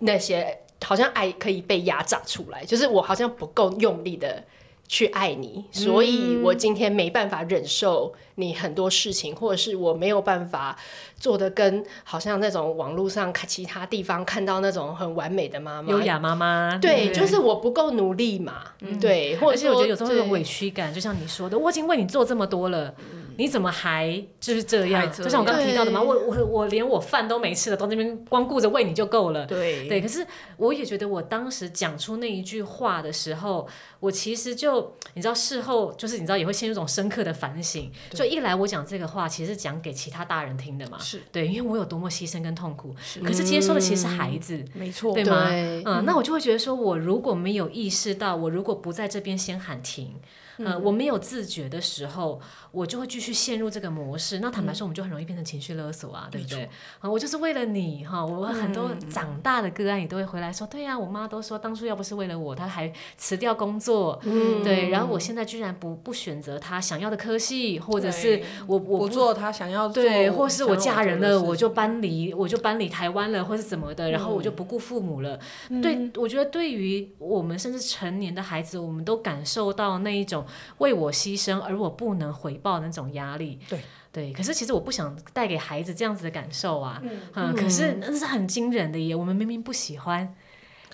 [0.00, 4.42] 那些好像爱可以被压榨出来，就是我好像不够用力的
[4.88, 10.76] 去爱你，所以我今天没办法忍受你很多事情，或者是我没有办法。
[11.20, 25.10] 做的跟好像那种网络上看其他地方看到那种很完美的妈妈，优雅妈妈，对，就是我不够努力嘛，嗯、对，或者是我觉得有时候有委屈感，就像你说的，我已经为你做这么多了，嗯、你怎么还就是这样？
[25.12, 30.00] 就像我刚刚提到的嘛，我我我连我饭都没吃了，到那边光顾着喂你就够了，对对。
[30.00, 33.68] 可是我也觉得，我当时讲出那一句话的时候，
[34.00, 37.88] 我其实就你知道，事后就是你知道也会陷入一种深刻的反省。
[38.10, 40.98] 就一来我讲这个话，其实是讲给其他大人听的嘛。
[40.98, 45.48] 是对，因为我有多么牺牲跟痛苦，可是接收的其实是孩子，嗯、没错，对吗？
[45.48, 50.16] 对嗯，那我就会觉得说，我如果没有意识到，我如果不在这边先喊停。
[50.60, 52.40] 呃，我没有自觉的时候，
[52.70, 54.40] 我就会继续陷入这个模式。
[54.40, 56.68] 那坦白说，我们就很容易变成情绪勒索啊，嗯、对不对？
[57.00, 75.38] 啊，我就是为了你哈，我很多长大的个案也都会回来说，对呀、啊，我妈都说当初要不是为了我，她还辞掉工作，嗯，对，然后我现在居然不不选择她想要的科系，或者是我我不，不做她想要做，对，或是我嫁人了，我就搬离，我就搬离台湾了，或是怎么的，然后我就不顾父母了。
[75.70, 80.44] 嗯、对，我觉得对于我们甚至成年的孩子，我们都感受到那一种。
[80.78, 83.80] 为我牺牲，而我不能回报的那种压力，对。
[84.12, 84.32] 对。
[84.32, 89.14] 可是其实我不想带给孩子这样子的感受啊，嗯，嗯，可是那是很惊人的耶。
[89.14, 90.34] 我们明明不喜欢。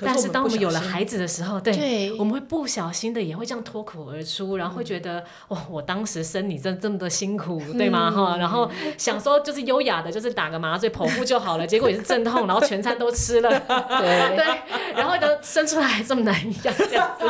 [0.00, 8.10] 但是当我们有了孩子的时候，对，对，我们会不小心的也会这样脱口而出，然后会觉得，哦，我当时生你这这么多辛苦，对吗？
[8.10, 14.34] 哈，然后想说就是优雅的，就是打个麻醉剖腹就好了， 结果也是阵痛，然后全餐都吃了，对。
[14.34, 14.44] 对，
[14.96, 17.24] 然后呢，生出来这么难养，这样子，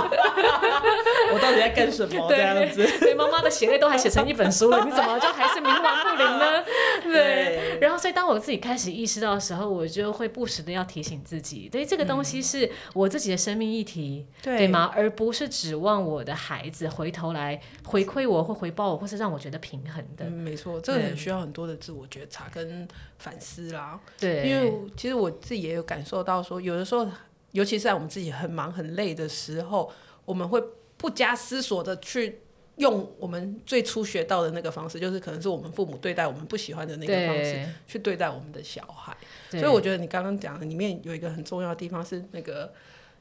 [1.33, 2.27] 我到底在干什么？
[2.29, 6.65] 这样子，对，妈妈的血泪都还写成一本书了，你怎么就还是冥顽不灵呢？
[7.05, 12.71] 对，然后所以当我自己开始意识到的时候，我就会不时的要提醒自己，对这个东西是。
[12.93, 14.91] 我自己的生命议题，对，对吗？
[14.95, 20.25] 而不是指望我的孩子回头来回馈我或回报我，或是让我觉得平衡的。
[20.25, 22.87] 嗯，没错，这个很需要很多的自我觉察跟
[23.19, 23.99] 反思啦。
[24.19, 27.07] 对，因为其实我自己也有感受到说，有的时候，
[27.53, 29.91] 尤其是在我们自己很忙很累的时候，
[30.25, 30.63] 我们会
[31.05, 32.41] 不加思索的去
[32.77, 39.15] 用我们最初学到的那个方式，就是可能是我们父母对待我们不喜欢的那个方式对去对待我们的小孩。
[39.51, 42.73] 所以我觉得你刚刚讲的里面有一个很重要的地方是那个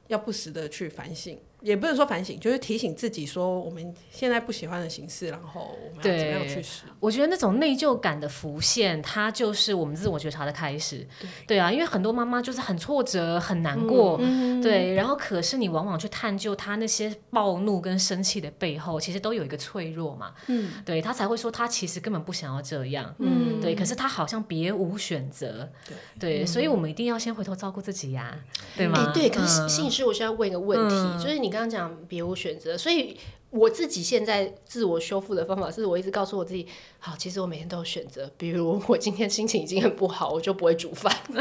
[0.07, 1.37] 要不时的去反省。
[1.63, 6.83] 也不能说反省，就是提醒自己说我们现在不喜欢的形式，然后我们要怎么样去试。
[6.99, 11.07] 我觉得那种内疚感的浮现，它就是我们自我觉察的开始。
[11.19, 20.33] 对，对啊，因为很多妈妈就是很挫折、很难过，嗯、对，然后可是你往往去探究她那些暴怒跟生气的背后，其实都有一个脆弱嘛。
[20.47, 23.15] 嗯，对，她才会说她其实根本不想要这样。
[23.19, 25.71] 嗯，对，可是她好像别无选择。
[26.19, 28.37] 对，对，所以我们一定要先回头照顾自己呀，
[28.75, 29.01] 对吗？
[29.01, 31.52] 欸、对，可是心理师，我现在问一个问题，嗯、就是你。
[31.53, 33.15] 刚刚讲别无选择，所以
[33.51, 36.67] 我自己现在自我修复的方法是我一直告诉我自己，
[36.99, 38.29] 好，其实我每天都有选择。
[38.37, 41.15] 比如我今天心情已经很不好，我就不会煮饭。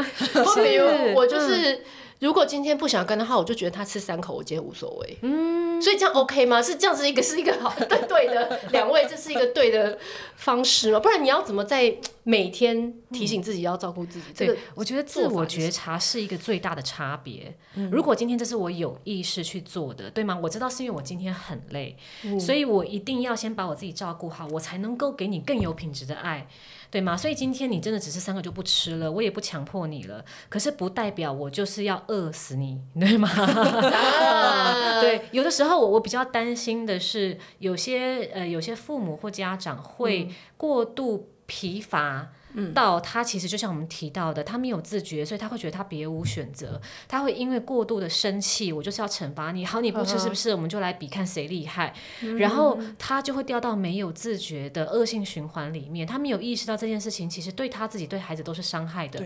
[0.45, 1.73] 或比如我就是。
[1.73, 1.81] 嗯
[2.19, 5.17] 如果今天不想跟的话，我就觉得他吃三口，我今天无所谓。
[5.21, 6.61] 嗯，所以这样 OK 吗？
[6.61, 9.97] 是这样子一个是一个好 对对的 两位，这是一个对的
[10.35, 10.99] 方式吗？
[10.99, 14.25] 不然你要怎么在每天提醒自己要照顾自己？
[14.29, 17.53] 嗯、这个我觉得自我觉察是一个最大的差别。
[17.75, 20.39] 嗯、如果今天这是我有意识去做的，对吗？
[20.41, 26.47] 我知道是因为我今天很累，嗯、所以我一定要先把我自己照顾好，我才能够给你更有品质的爱。
[26.93, 27.17] 对吗？
[27.17, 30.23] 所以今天你真的只是三个就不吃了，我也不强迫你了。
[30.47, 33.27] 可是不代表我就是要饿死你，对吗？
[35.01, 42.29] 对，有的时候我我比较担心的是，有些呃有些父母或家长会过度疲乏。
[42.73, 46.79] 到他其实就像我们提到的，他没有自觉，所以他会觉得他别无选择。
[47.07, 49.65] 他会因为过度的生气，我就是要惩罚你。
[49.65, 50.53] 好，你不吃 是不是？
[50.53, 51.93] 我们就来比看谁厉害。
[52.37, 56.05] 然后他就会掉到没有自觉的恶性循环里面。
[56.05, 59.23] 他没有意识到这件事情其实对他自己、对孩子都是伤害的，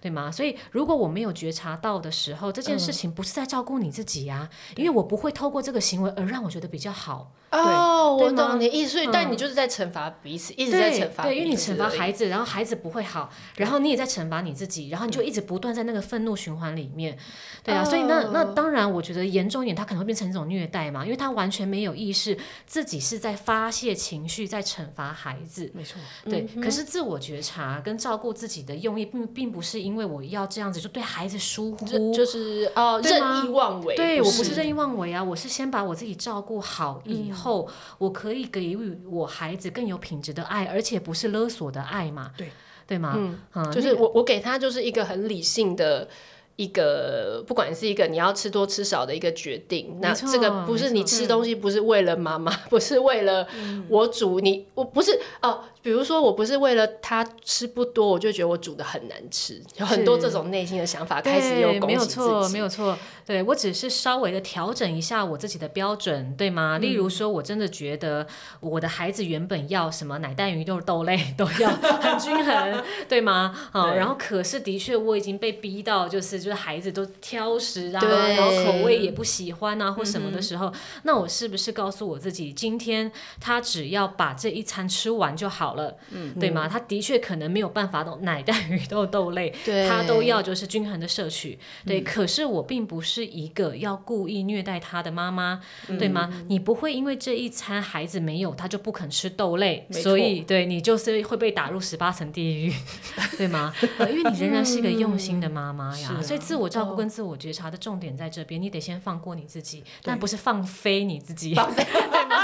[0.00, 0.32] 对，吗？
[0.32, 7.32] 所以如果我没有觉察到的时候，这件事情不是在照顾你自己呀，因为我不会透过这个行为而让我觉得比较好。
[7.50, 11.24] 哦，我懂你的意思，但你就是在惩罚彼此，一直在惩罚。
[11.24, 12.70] 对，因为你惩罚孩子，然后孩子。
[12.70, 17.18] 子不会好，然后你也在惩罚你自己，然后你就一直不断在那个愤怒循环里面，
[17.64, 26.46] 对啊，所以那那当然，我觉得严重一点，他可能会变成一种虐待嘛，因为他完全没有意识自己是在发泄情绪，在惩罚孩子，没错，对。
[26.62, 37.68] 可是自我觉察跟照顾自己的用意，并并不是因为我要这样子就对孩子疏忽，就是哦任意妄为，对，我不是任意妄为啊，我是先把我自己照顾好以后，
[37.98, 42.50] 我可以给予我孩子更有品质的爱，而且不是勒索的爱嘛，对。
[42.86, 43.14] 对吗？
[43.16, 46.08] 嗯，嗯，就是我我给他就是一个很理性的
[46.56, 49.96] 一个，不管是一个你要吃多吃少的一个决定。
[50.02, 53.46] 那这个不是你吃东西，不是为了妈妈， 不是为了
[53.88, 55.62] 我煮你，我不是哦。
[55.82, 61.72] 比如说，我不是为了他吃不多，我就觉得我煮的很难吃，有很多这种内心的想法开始有。
[61.86, 62.96] 没有错，没有错。
[63.26, 66.78] 对，我只是稍微的调整一下我自己的标准，对吗？
[66.78, 68.26] 例如说，我真的觉得
[68.60, 73.56] 我的孩子原本要什么奶蛋鱼肉豆类都要很均衡，对吗？
[73.72, 80.72] 啊，然后可是的确我已经被逼到，就是就是孩子都挑食啊，然后口味也不喜欢啊，或什么的时候，
[81.04, 83.10] 那我是不是告诉我自己，今天
[83.40, 85.69] 他只要把这一餐吃完就好？
[85.70, 86.68] 好了，嗯，对吗？
[86.68, 91.56] 他的确可能没有办法懂奶蛋鱼豆豆类，对，他都要就是均衡的摄取，
[91.86, 92.00] 对。
[92.00, 95.60] 可是我并不是一个要故意虐待他的妈妈，
[95.98, 96.28] 对吗？
[96.48, 102.72] 你不会因为这一餐孩子没有，他就不肯吃豆类，所以对你就是会被打入十八层地狱，
[103.38, 103.72] 对吗？
[104.10, 111.54] 因为你仍然是一个用心的妈妈呀，所以自我照顾跟自我觉察的重点在这边，你得先放过你自己，但不是放飞你自己，
[112.10, 112.40] 对吗？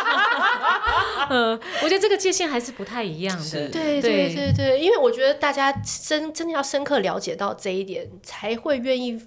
[1.30, 3.68] 嗯，我觉得这个界限还是不太一样的。
[3.68, 4.52] 对对对。
[4.56, 5.72] 对，因为我觉得大家
[6.06, 9.20] 真真的要深刻了解到这一点，才会愿意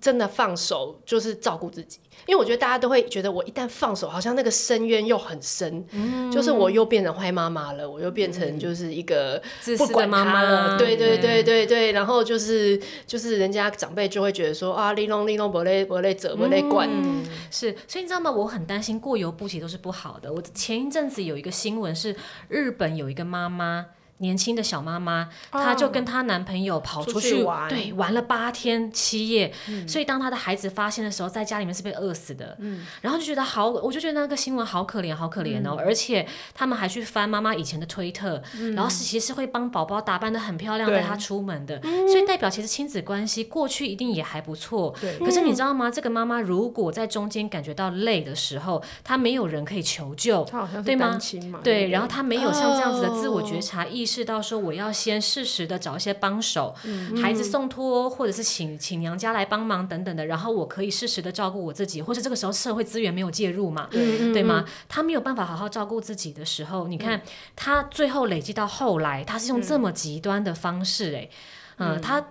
[0.00, 1.98] 真的放手，就是照顾自己。
[2.26, 9.40] 因为我觉得大家都会觉得，我一旦放手，好像那个深渊又很深，嗯、就是我又变成坏妈妈了，我又变成就是一个
[9.78, 10.76] 不管他了。
[10.76, 16.88] 对对对对对，然后就是就是人家长辈就会觉得说啊，你弄你弄不累不累折不累管。
[16.90, 18.30] 嗯，是，所以你知道吗？
[18.30, 20.32] 我很担心过犹不及都是不好的。
[20.32, 22.14] 我前一阵子有一个新闻是，
[22.48, 23.86] 日本有一个妈妈。
[24.18, 29.52] 年轻的小妈妈，她就跟她男朋友跑出去，玩，对，玩了八天七夜。
[29.68, 32.56] 嗯、所以当她的孩子发现的时候，在家里面是被饿死的。
[32.60, 35.76] 嗯、然后就觉得好，我就觉得那个新闻好可怜，好可怜哦。
[35.78, 41.80] 嗯、而且他们还去翻妈妈以前的推特，嗯、然后是其实是会帮宝宝打扮的很漂亮带她出门的。
[41.80, 44.94] 所以代表其实亲子关系过去一定也还不错。
[45.00, 45.90] 对可是你知道吗？
[45.90, 50.44] 这个妈妈如果在中间感觉到累的时候，她没有人可以求救，
[50.84, 51.18] 对吗？
[51.62, 54.18] 对，然后她没有像这样子的自我觉察意识。
[54.18, 64.64] 意识到说我要先适时的找一些帮手，嗯、孩子送托或者是请请娘家来帮忙等等的，然后我可以适时的照顾我自己，或者这个时候社会资源没有介入嘛，嗯、对吗？
[64.88, 67.22] 他没有办法好好照顾自己的时候，你看、嗯、
[67.54, 71.30] 他最后累积到后来，他是用这么极端的方式、欸，哎、
[71.76, 72.24] 嗯，嗯，他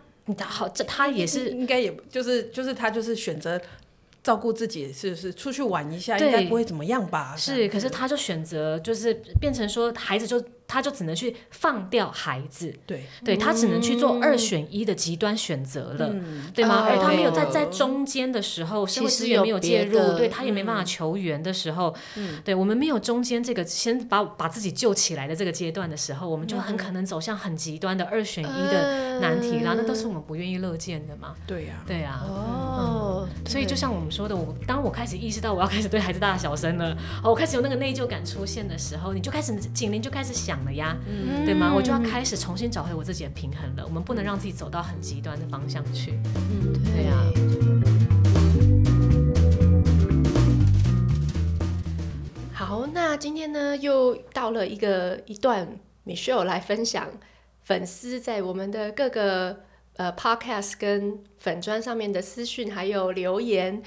[0.44, 3.62] 好，这他也是应该也就是就是他就是选择。
[4.24, 7.34] 照顾自己是是出去玩一下，应该不会怎么样吧？
[7.38, 10.38] 是，可是他就选择就是变成说，孩子就
[10.68, 16.14] 他就只能去放掉孩子，对，对他只能去做二选一的极端选择了，
[16.54, 16.86] 对吗？
[16.88, 22.42] 而他没有在在中间的时候，社会资源没有介入，对他也没办法求援的时候，嗯。
[22.44, 31.34] 对我们没有中间这个先把把自己救起来的这个阶段的时候，我们就很可能走向很极端的二选一的难题，然后那都是我们不愿意乐见的嘛。
[31.48, 34.18] 对呀，对呀，哦，所以就像我们说。
[34.18, 36.92] 说的我，当我开始意识到我要开始对孩子大小声了，
[37.24, 41.74] 哦，我开始有那个内疚感出现的时候，你就开始警铃就开始响了呀，嗯、对吗？
[41.76, 43.84] 我就要开始重新找回我自己的平衡了。
[43.86, 46.20] 我们不能让自己走到很极端的方向去。
[46.36, 47.14] 嗯，对呀。
[52.54, 57.08] 好，那今天呢，又到了一个一段，Michelle 来分享
[57.62, 59.62] 粉丝在我们的各个
[59.96, 63.82] 呃 Podcast 跟粉砖上面的私讯还有留言。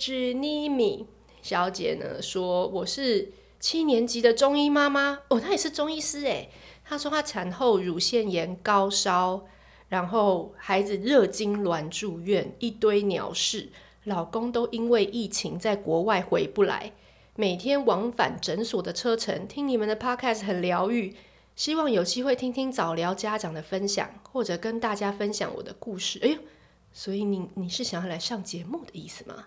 [0.00, 1.06] Jenny
[1.42, 3.30] 小姐呢说：“我是
[3.64, 6.50] 七年级的中医妈妈哦，她也是中医师诶。
[6.84, 9.46] 她说她产后乳腺炎高烧，
[9.88, 13.70] 然后孩子热痉挛住院，一堆鸟事，
[14.04, 16.92] 老公都因为疫情在国外回不来，
[17.36, 21.16] 每天往返诊所的车程，听你们的 podcast 很疗愈，
[21.56, 26.20] 希望有机会听听早疗家长的分享，或者跟大家分享我的故事。
[26.22, 26.38] 哎呦，
[26.92, 29.46] 所以你你是想要来上节目的意思吗？”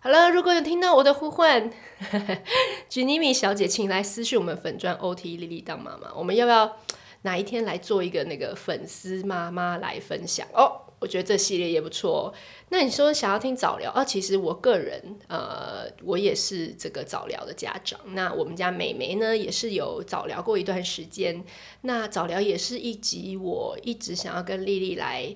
[0.00, 1.68] 好了，如果有听到我的呼唤，
[2.88, 6.14] Jinimi 小姐，请来私讯我们粉专 OT 丽丽当妈妈。
[6.14, 6.76] 我们要不要
[7.22, 10.82] 哪一天来做一个那个粉丝妈妈来分享哦？
[11.00, 12.32] 我觉得这系列也不错。
[12.68, 14.04] 那你说想要听早疗啊？
[14.04, 17.98] 其实我个人呃，我也是这个早疗的家长。
[18.06, 21.44] 那我们家美眉呢，也是有早疗过一段时间。
[21.80, 25.34] 那早疗也是一集我一直想要跟丽丽来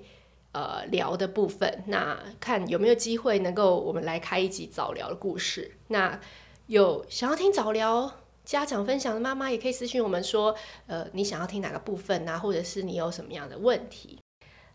[0.52, 1.84] 呃聊的部分。
[1.86, 5.72] 那看有没有机会能够我们来开一集早聊的故事。
[5.88, 6.20] 那
[6.66, 10.54] 有想要听早聊家长分享的妈妈，也可以私讯我们说，
[10.86, 12.38] 呃，你想要听哪个部分啊？
[12.38, 14.18] 或者是你有什么样的问题？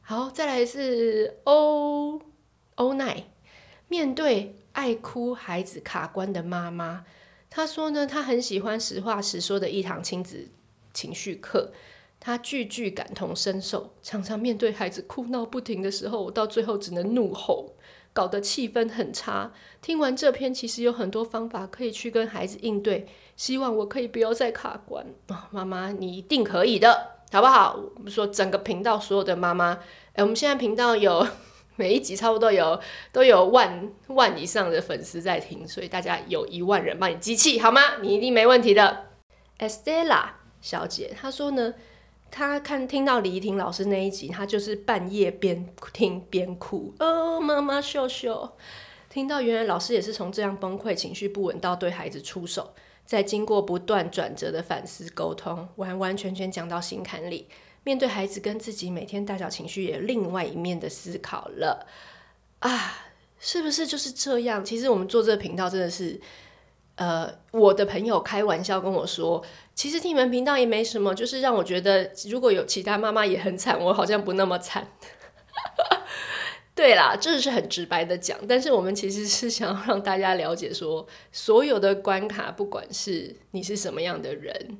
[0.01, 2.21] 好，再来是欧
[2.75, 3.25] 欧奈，
[3.89, 7.03] 面对爱哭孩子卡关的妈妈，
[7.49, 10.47] 她说呢，她很喜欢实话实说的一堂亲子
[10.93, 11.73] 情绪课，
[12.27, 17.77] 她句句感同身受，常常面对孩子哭闹不停的时候，我到最后只能怒吼，
[18.11, 19.53] 搞得气氛很差。
[19.81, 23.07] 听完这篇，其实有很多方法可以去跟孩子应对，
[23.37, 27.11] 希望我可以不要再卡关啊，妈妈，你一定可以的。
[27.31, 27.79] 好不好？
[27.95, 29.79] 我们说整个频道所有的妈妈，
[30.11, 31.25] 哎，我们现在频道有
[31.77, 32.77] 每一集差不多有
[33.13, 37.99] 都有万万以上的粉丝在听，所以大家有一万人帮你集气好吗？
[38.01, 39.05] 你一定没问题的。
[39.59, 40.25] Estella
[40.59, 41.73] 小姐她说呢，
[42.29, 48.51] 他看听到李怡婷老师那一集，他就是半夜边听边哭，哦，妈妈秀秀，
[49.09, 52.73] 听到原来老师也是从这样崩溃、情绪不稳到对孩子出手。
[53.05, 57.47] 在经过不断转折的反思沟通，完完全全讲到心坎里，
[57.85, 61.87] 面对孩子跟自己每天大小情绪也另外一面的思考了
[62.59, 63.07] 啊，
[63.39, 64.65] 是不是就是这样？
[64.65, 66.19] 其实我们做这个频道真的是，
[66.95, 69.41] 呃，我的朋友开玩笑跟我说，
[69.77, 74.87] 其实听你们频道也没什么，就是让我觉得如果有其他妈妈也很惨，我好像不那么惨。
[76.73, 84.79] 对啦，这是很直白的讲，但是我们其实是想要让大家了解说，所有的关卡，不管是你是什么样的人，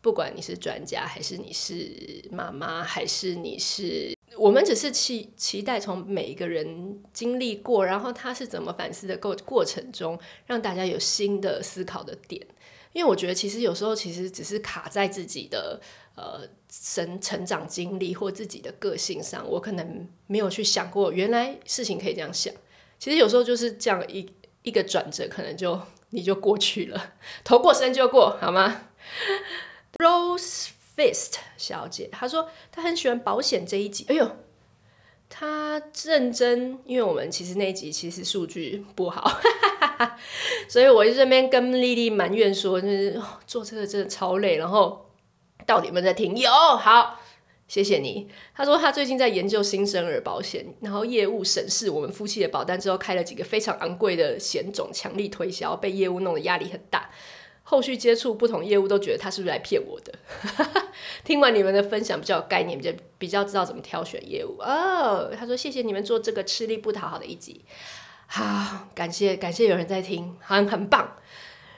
[0.00, 12.46] 不管你是专家，还是你是妈妈，还是你是，我们只是期期待从每一个人经历过，然后他是怎么反思的过过程中，让大家有新的思考的点。
[12.94, 15.78] 因为我觉得，其实有时候其实只是卡在自己的。
[16.16, 22.54] 呃，成成长经历或自己的个性上，我可能没有去想过，原来事情可以这样想。
[23.00, 24.24] 其实有时候就是这样一
[24.62, 25.80] 一个转折，可能就
[26.10, 28.82] 你就过去了，头过身就过，好吗
[29.98, 34.36] ？Rose Fist 小姐她说她很喜欢保险这一集，哎呦，
[35.28, 39.40] 她认真，因为我们其实那一集其实数据不好，
[40.68, 45.02] 所以我就这边跟丽丽埋怨说，就是做这个真的超累，然后。
[45.66, 46.36] 到底有没有在听？
[46.36, 47.18] 有，好，
[47.66, 48.28] 谢谢你。
[48.54, 57.08] 他说他最近在研究新生儿保险，然后业务审视我们夫妻的保单之后，开了几个非常昂贵的险种，强力推销，被业务弄得压力很大。
[57.62, 60.12] 后续接触不同业务，都觉得他是不是来骗我的？
[61.24, 65.30] 听完你们的分享，比较有概念，比较比较知道怎么挑选业务哦。
[65.34, 67.64] 他说谢谢你们做这个吃力不讨好的一集，
[68.36, 71.16] 好，感谢感谢有人在听，很很棒。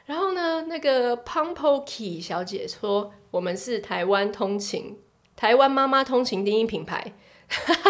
[0.06, 4.98] 然后呢，那个 Pumpoki 小姐说，我们是台湾通勤，
[5.36, 7.12] 台湾妈妈通勤第一品牌。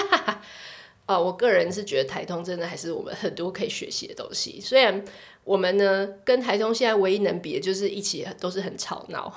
[1.06, 4.60] 哦，我个人是觉得台通真的还是我们很多可以学习的东西。
[4.60, 5.04] 虽然
[5.44, 9.32] 我们呢跟台通现在唯一能比的就是一起都是很吵闹。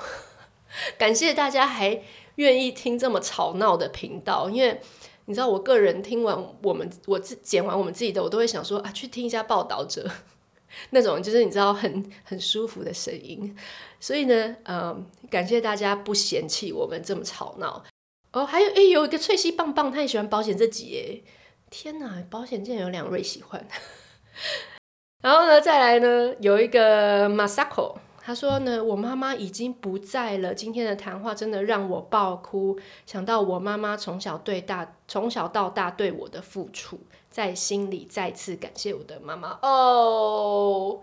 [0.98, 2.02] 感谢大家还
[2.38, 4.82] 愿意听这么吵闹的频道，因为
[5.30, 10.10] 你知道，我个人听完我们我自剪完我们自己的，我都会想说啊，去听一下报道者。
[10.90, 13.56] 那种就是你知道很很舒服的声音，
[14.00, 17.84] 所以呢，嗯，感谢大家不嫌弃我们这么吵闹
[18.32, 18.44] 哦。
[18.44, 21.24] 还有诶，有一个翠西棒棒，他也喜欢保险这集耶。
[21.70, 23.68] 天哪，保险竟然有两位喜欢。
[25.22, 27.98] 然后呢，再来呢，有一个 Masako。
[28.30, 30.54] 他说呢，我妈妈已经不在了。
[30.54, 37.00] 今天的谈话真的让我爆哭，想到我妈妈从小对大，从小到大对我的付出，
[37.32, 39.58] 在心里再次感谢我的妈妈。
[39.64, 41.02] 哦，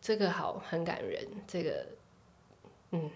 [0.00, 1.26] 这个好，很感人。
[1.48, 1.84] 这个，
[2.92, 3.10] 嗯，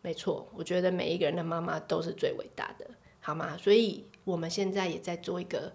[0.00, 2.86] 没错，我觉得每一个人的妈妈都是最伟大的，
[3.20, 3.58] 好吗？
[3.58, 5.70] 所以我们现在也在做一个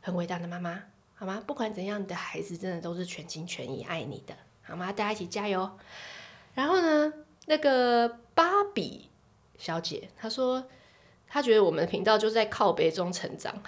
[0.00, 0.82] 很伟大的妈妈，
[1.14, 1.40] 好吗？
[1.46, 4.34] 不管怎样，你的孩子真的都是全心全意爱你的。
[4.62, 4.92] 好吗？
[4.92, 5.70] 大家一起加油。
[6.54, 7.12] 然后呢，
[7.46, 9.08] 那个芭比
[9.58, 10.64] 小姐她说，
[11.28, 13.62] 她觉得我们的频道就在靠背中成长。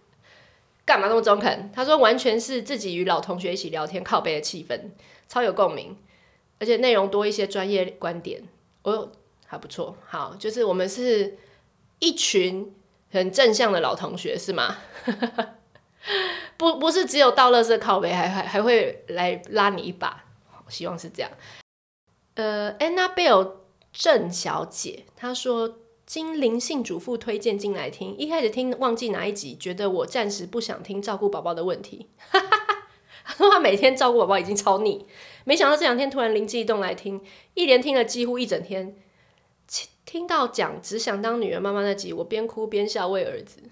[0.84, 1.70] 干嘛那么中肯？
[1.72, 4.90] 她说完全是自己与老同学一起聊天，靠背的气氛
[5.28, 5.96] 超有共鸣，
[6.58, 8.42] 而且内容多一些专业观点，
[8.82, 9.12] 哦，
[9.46, 9.96] 还不错。
[10.04, 11.38] 好，就是我们是
[12.00, 12.74] 一群
[13.12, 14.78] 很正向的老同学，是吗？
[16.60, 20.24] 不，不是只有倒垃圾靠北，还还还会来拉你一把，
[20.68, 21.30] 希望是这样。
[22.34, 23.52] 呃，Annabelle
[23.90, 32.10] 郑小姐她说，经灵性主妇推荐进来听，一开始听忘记哪一集，觉得我暂时不想听照顾宝宝的问题。
[33.24, 35.06] 他说他每天照顾宝宝已经超腻，
[35.44, 37.22] 没想到这两天突然灵机一动来听，
[37.54, 38.94] 一连听了几乎一整天。
[40.04, 43.62] 听到讲只想当女人妈妈那集，我边哭边笑喂儿子。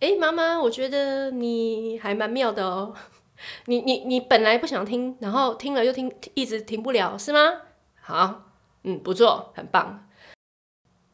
[0.00, 2.94] 哎，妈妈，我觉得你还蛮妙的哦。
[3.66, 7.40] 你你你本来不想听，然后听了又听，一直停不了，是吗？
[8.00, 8.42] 好，
[8.84, 10.06] 嗯，不错，很棒。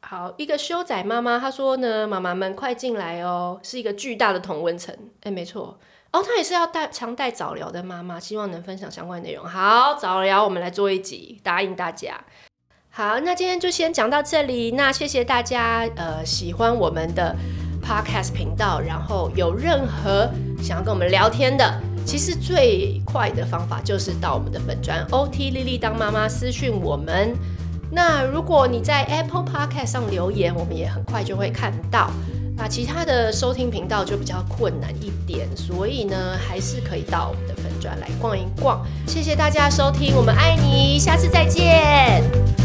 [0.03, 4.95] 好，一个修仔妈妈她说呢，妈妈们快进来哦，是一个巨大的同温层。
[5.23, 5.79] 哎，没错，
[6.13, 9.47] 哦，她也是要带常带早疗的妈妈，希望能分享相关内容。
[9.47, 12.23] 好，早疗我们来做一集，答应大家。
[12.91, 14.73] 好，那今天就先讲到这里。
[14.73, 17.35] 那谢谢大家，呃，喜欢我们的
[17.85, 20.29] podcast 频道，然后有任何
[20.63, 27.37] 想要跟我们聊天的，其实最快的方法就是到我们的粉专 OT 丽丽当妈妈私讯我们。
[27.91, 32.11] 那如果你在 Apple Podcast 上留言，我们也很快就会看到。
[32.57, 38.81] 那其他的收听频道就比较困难一点，所以呢，还是可以到我们的粉专来逛一逛。
[39.07, 42.64] 谢谢大家收听，我们爱你，下次再见。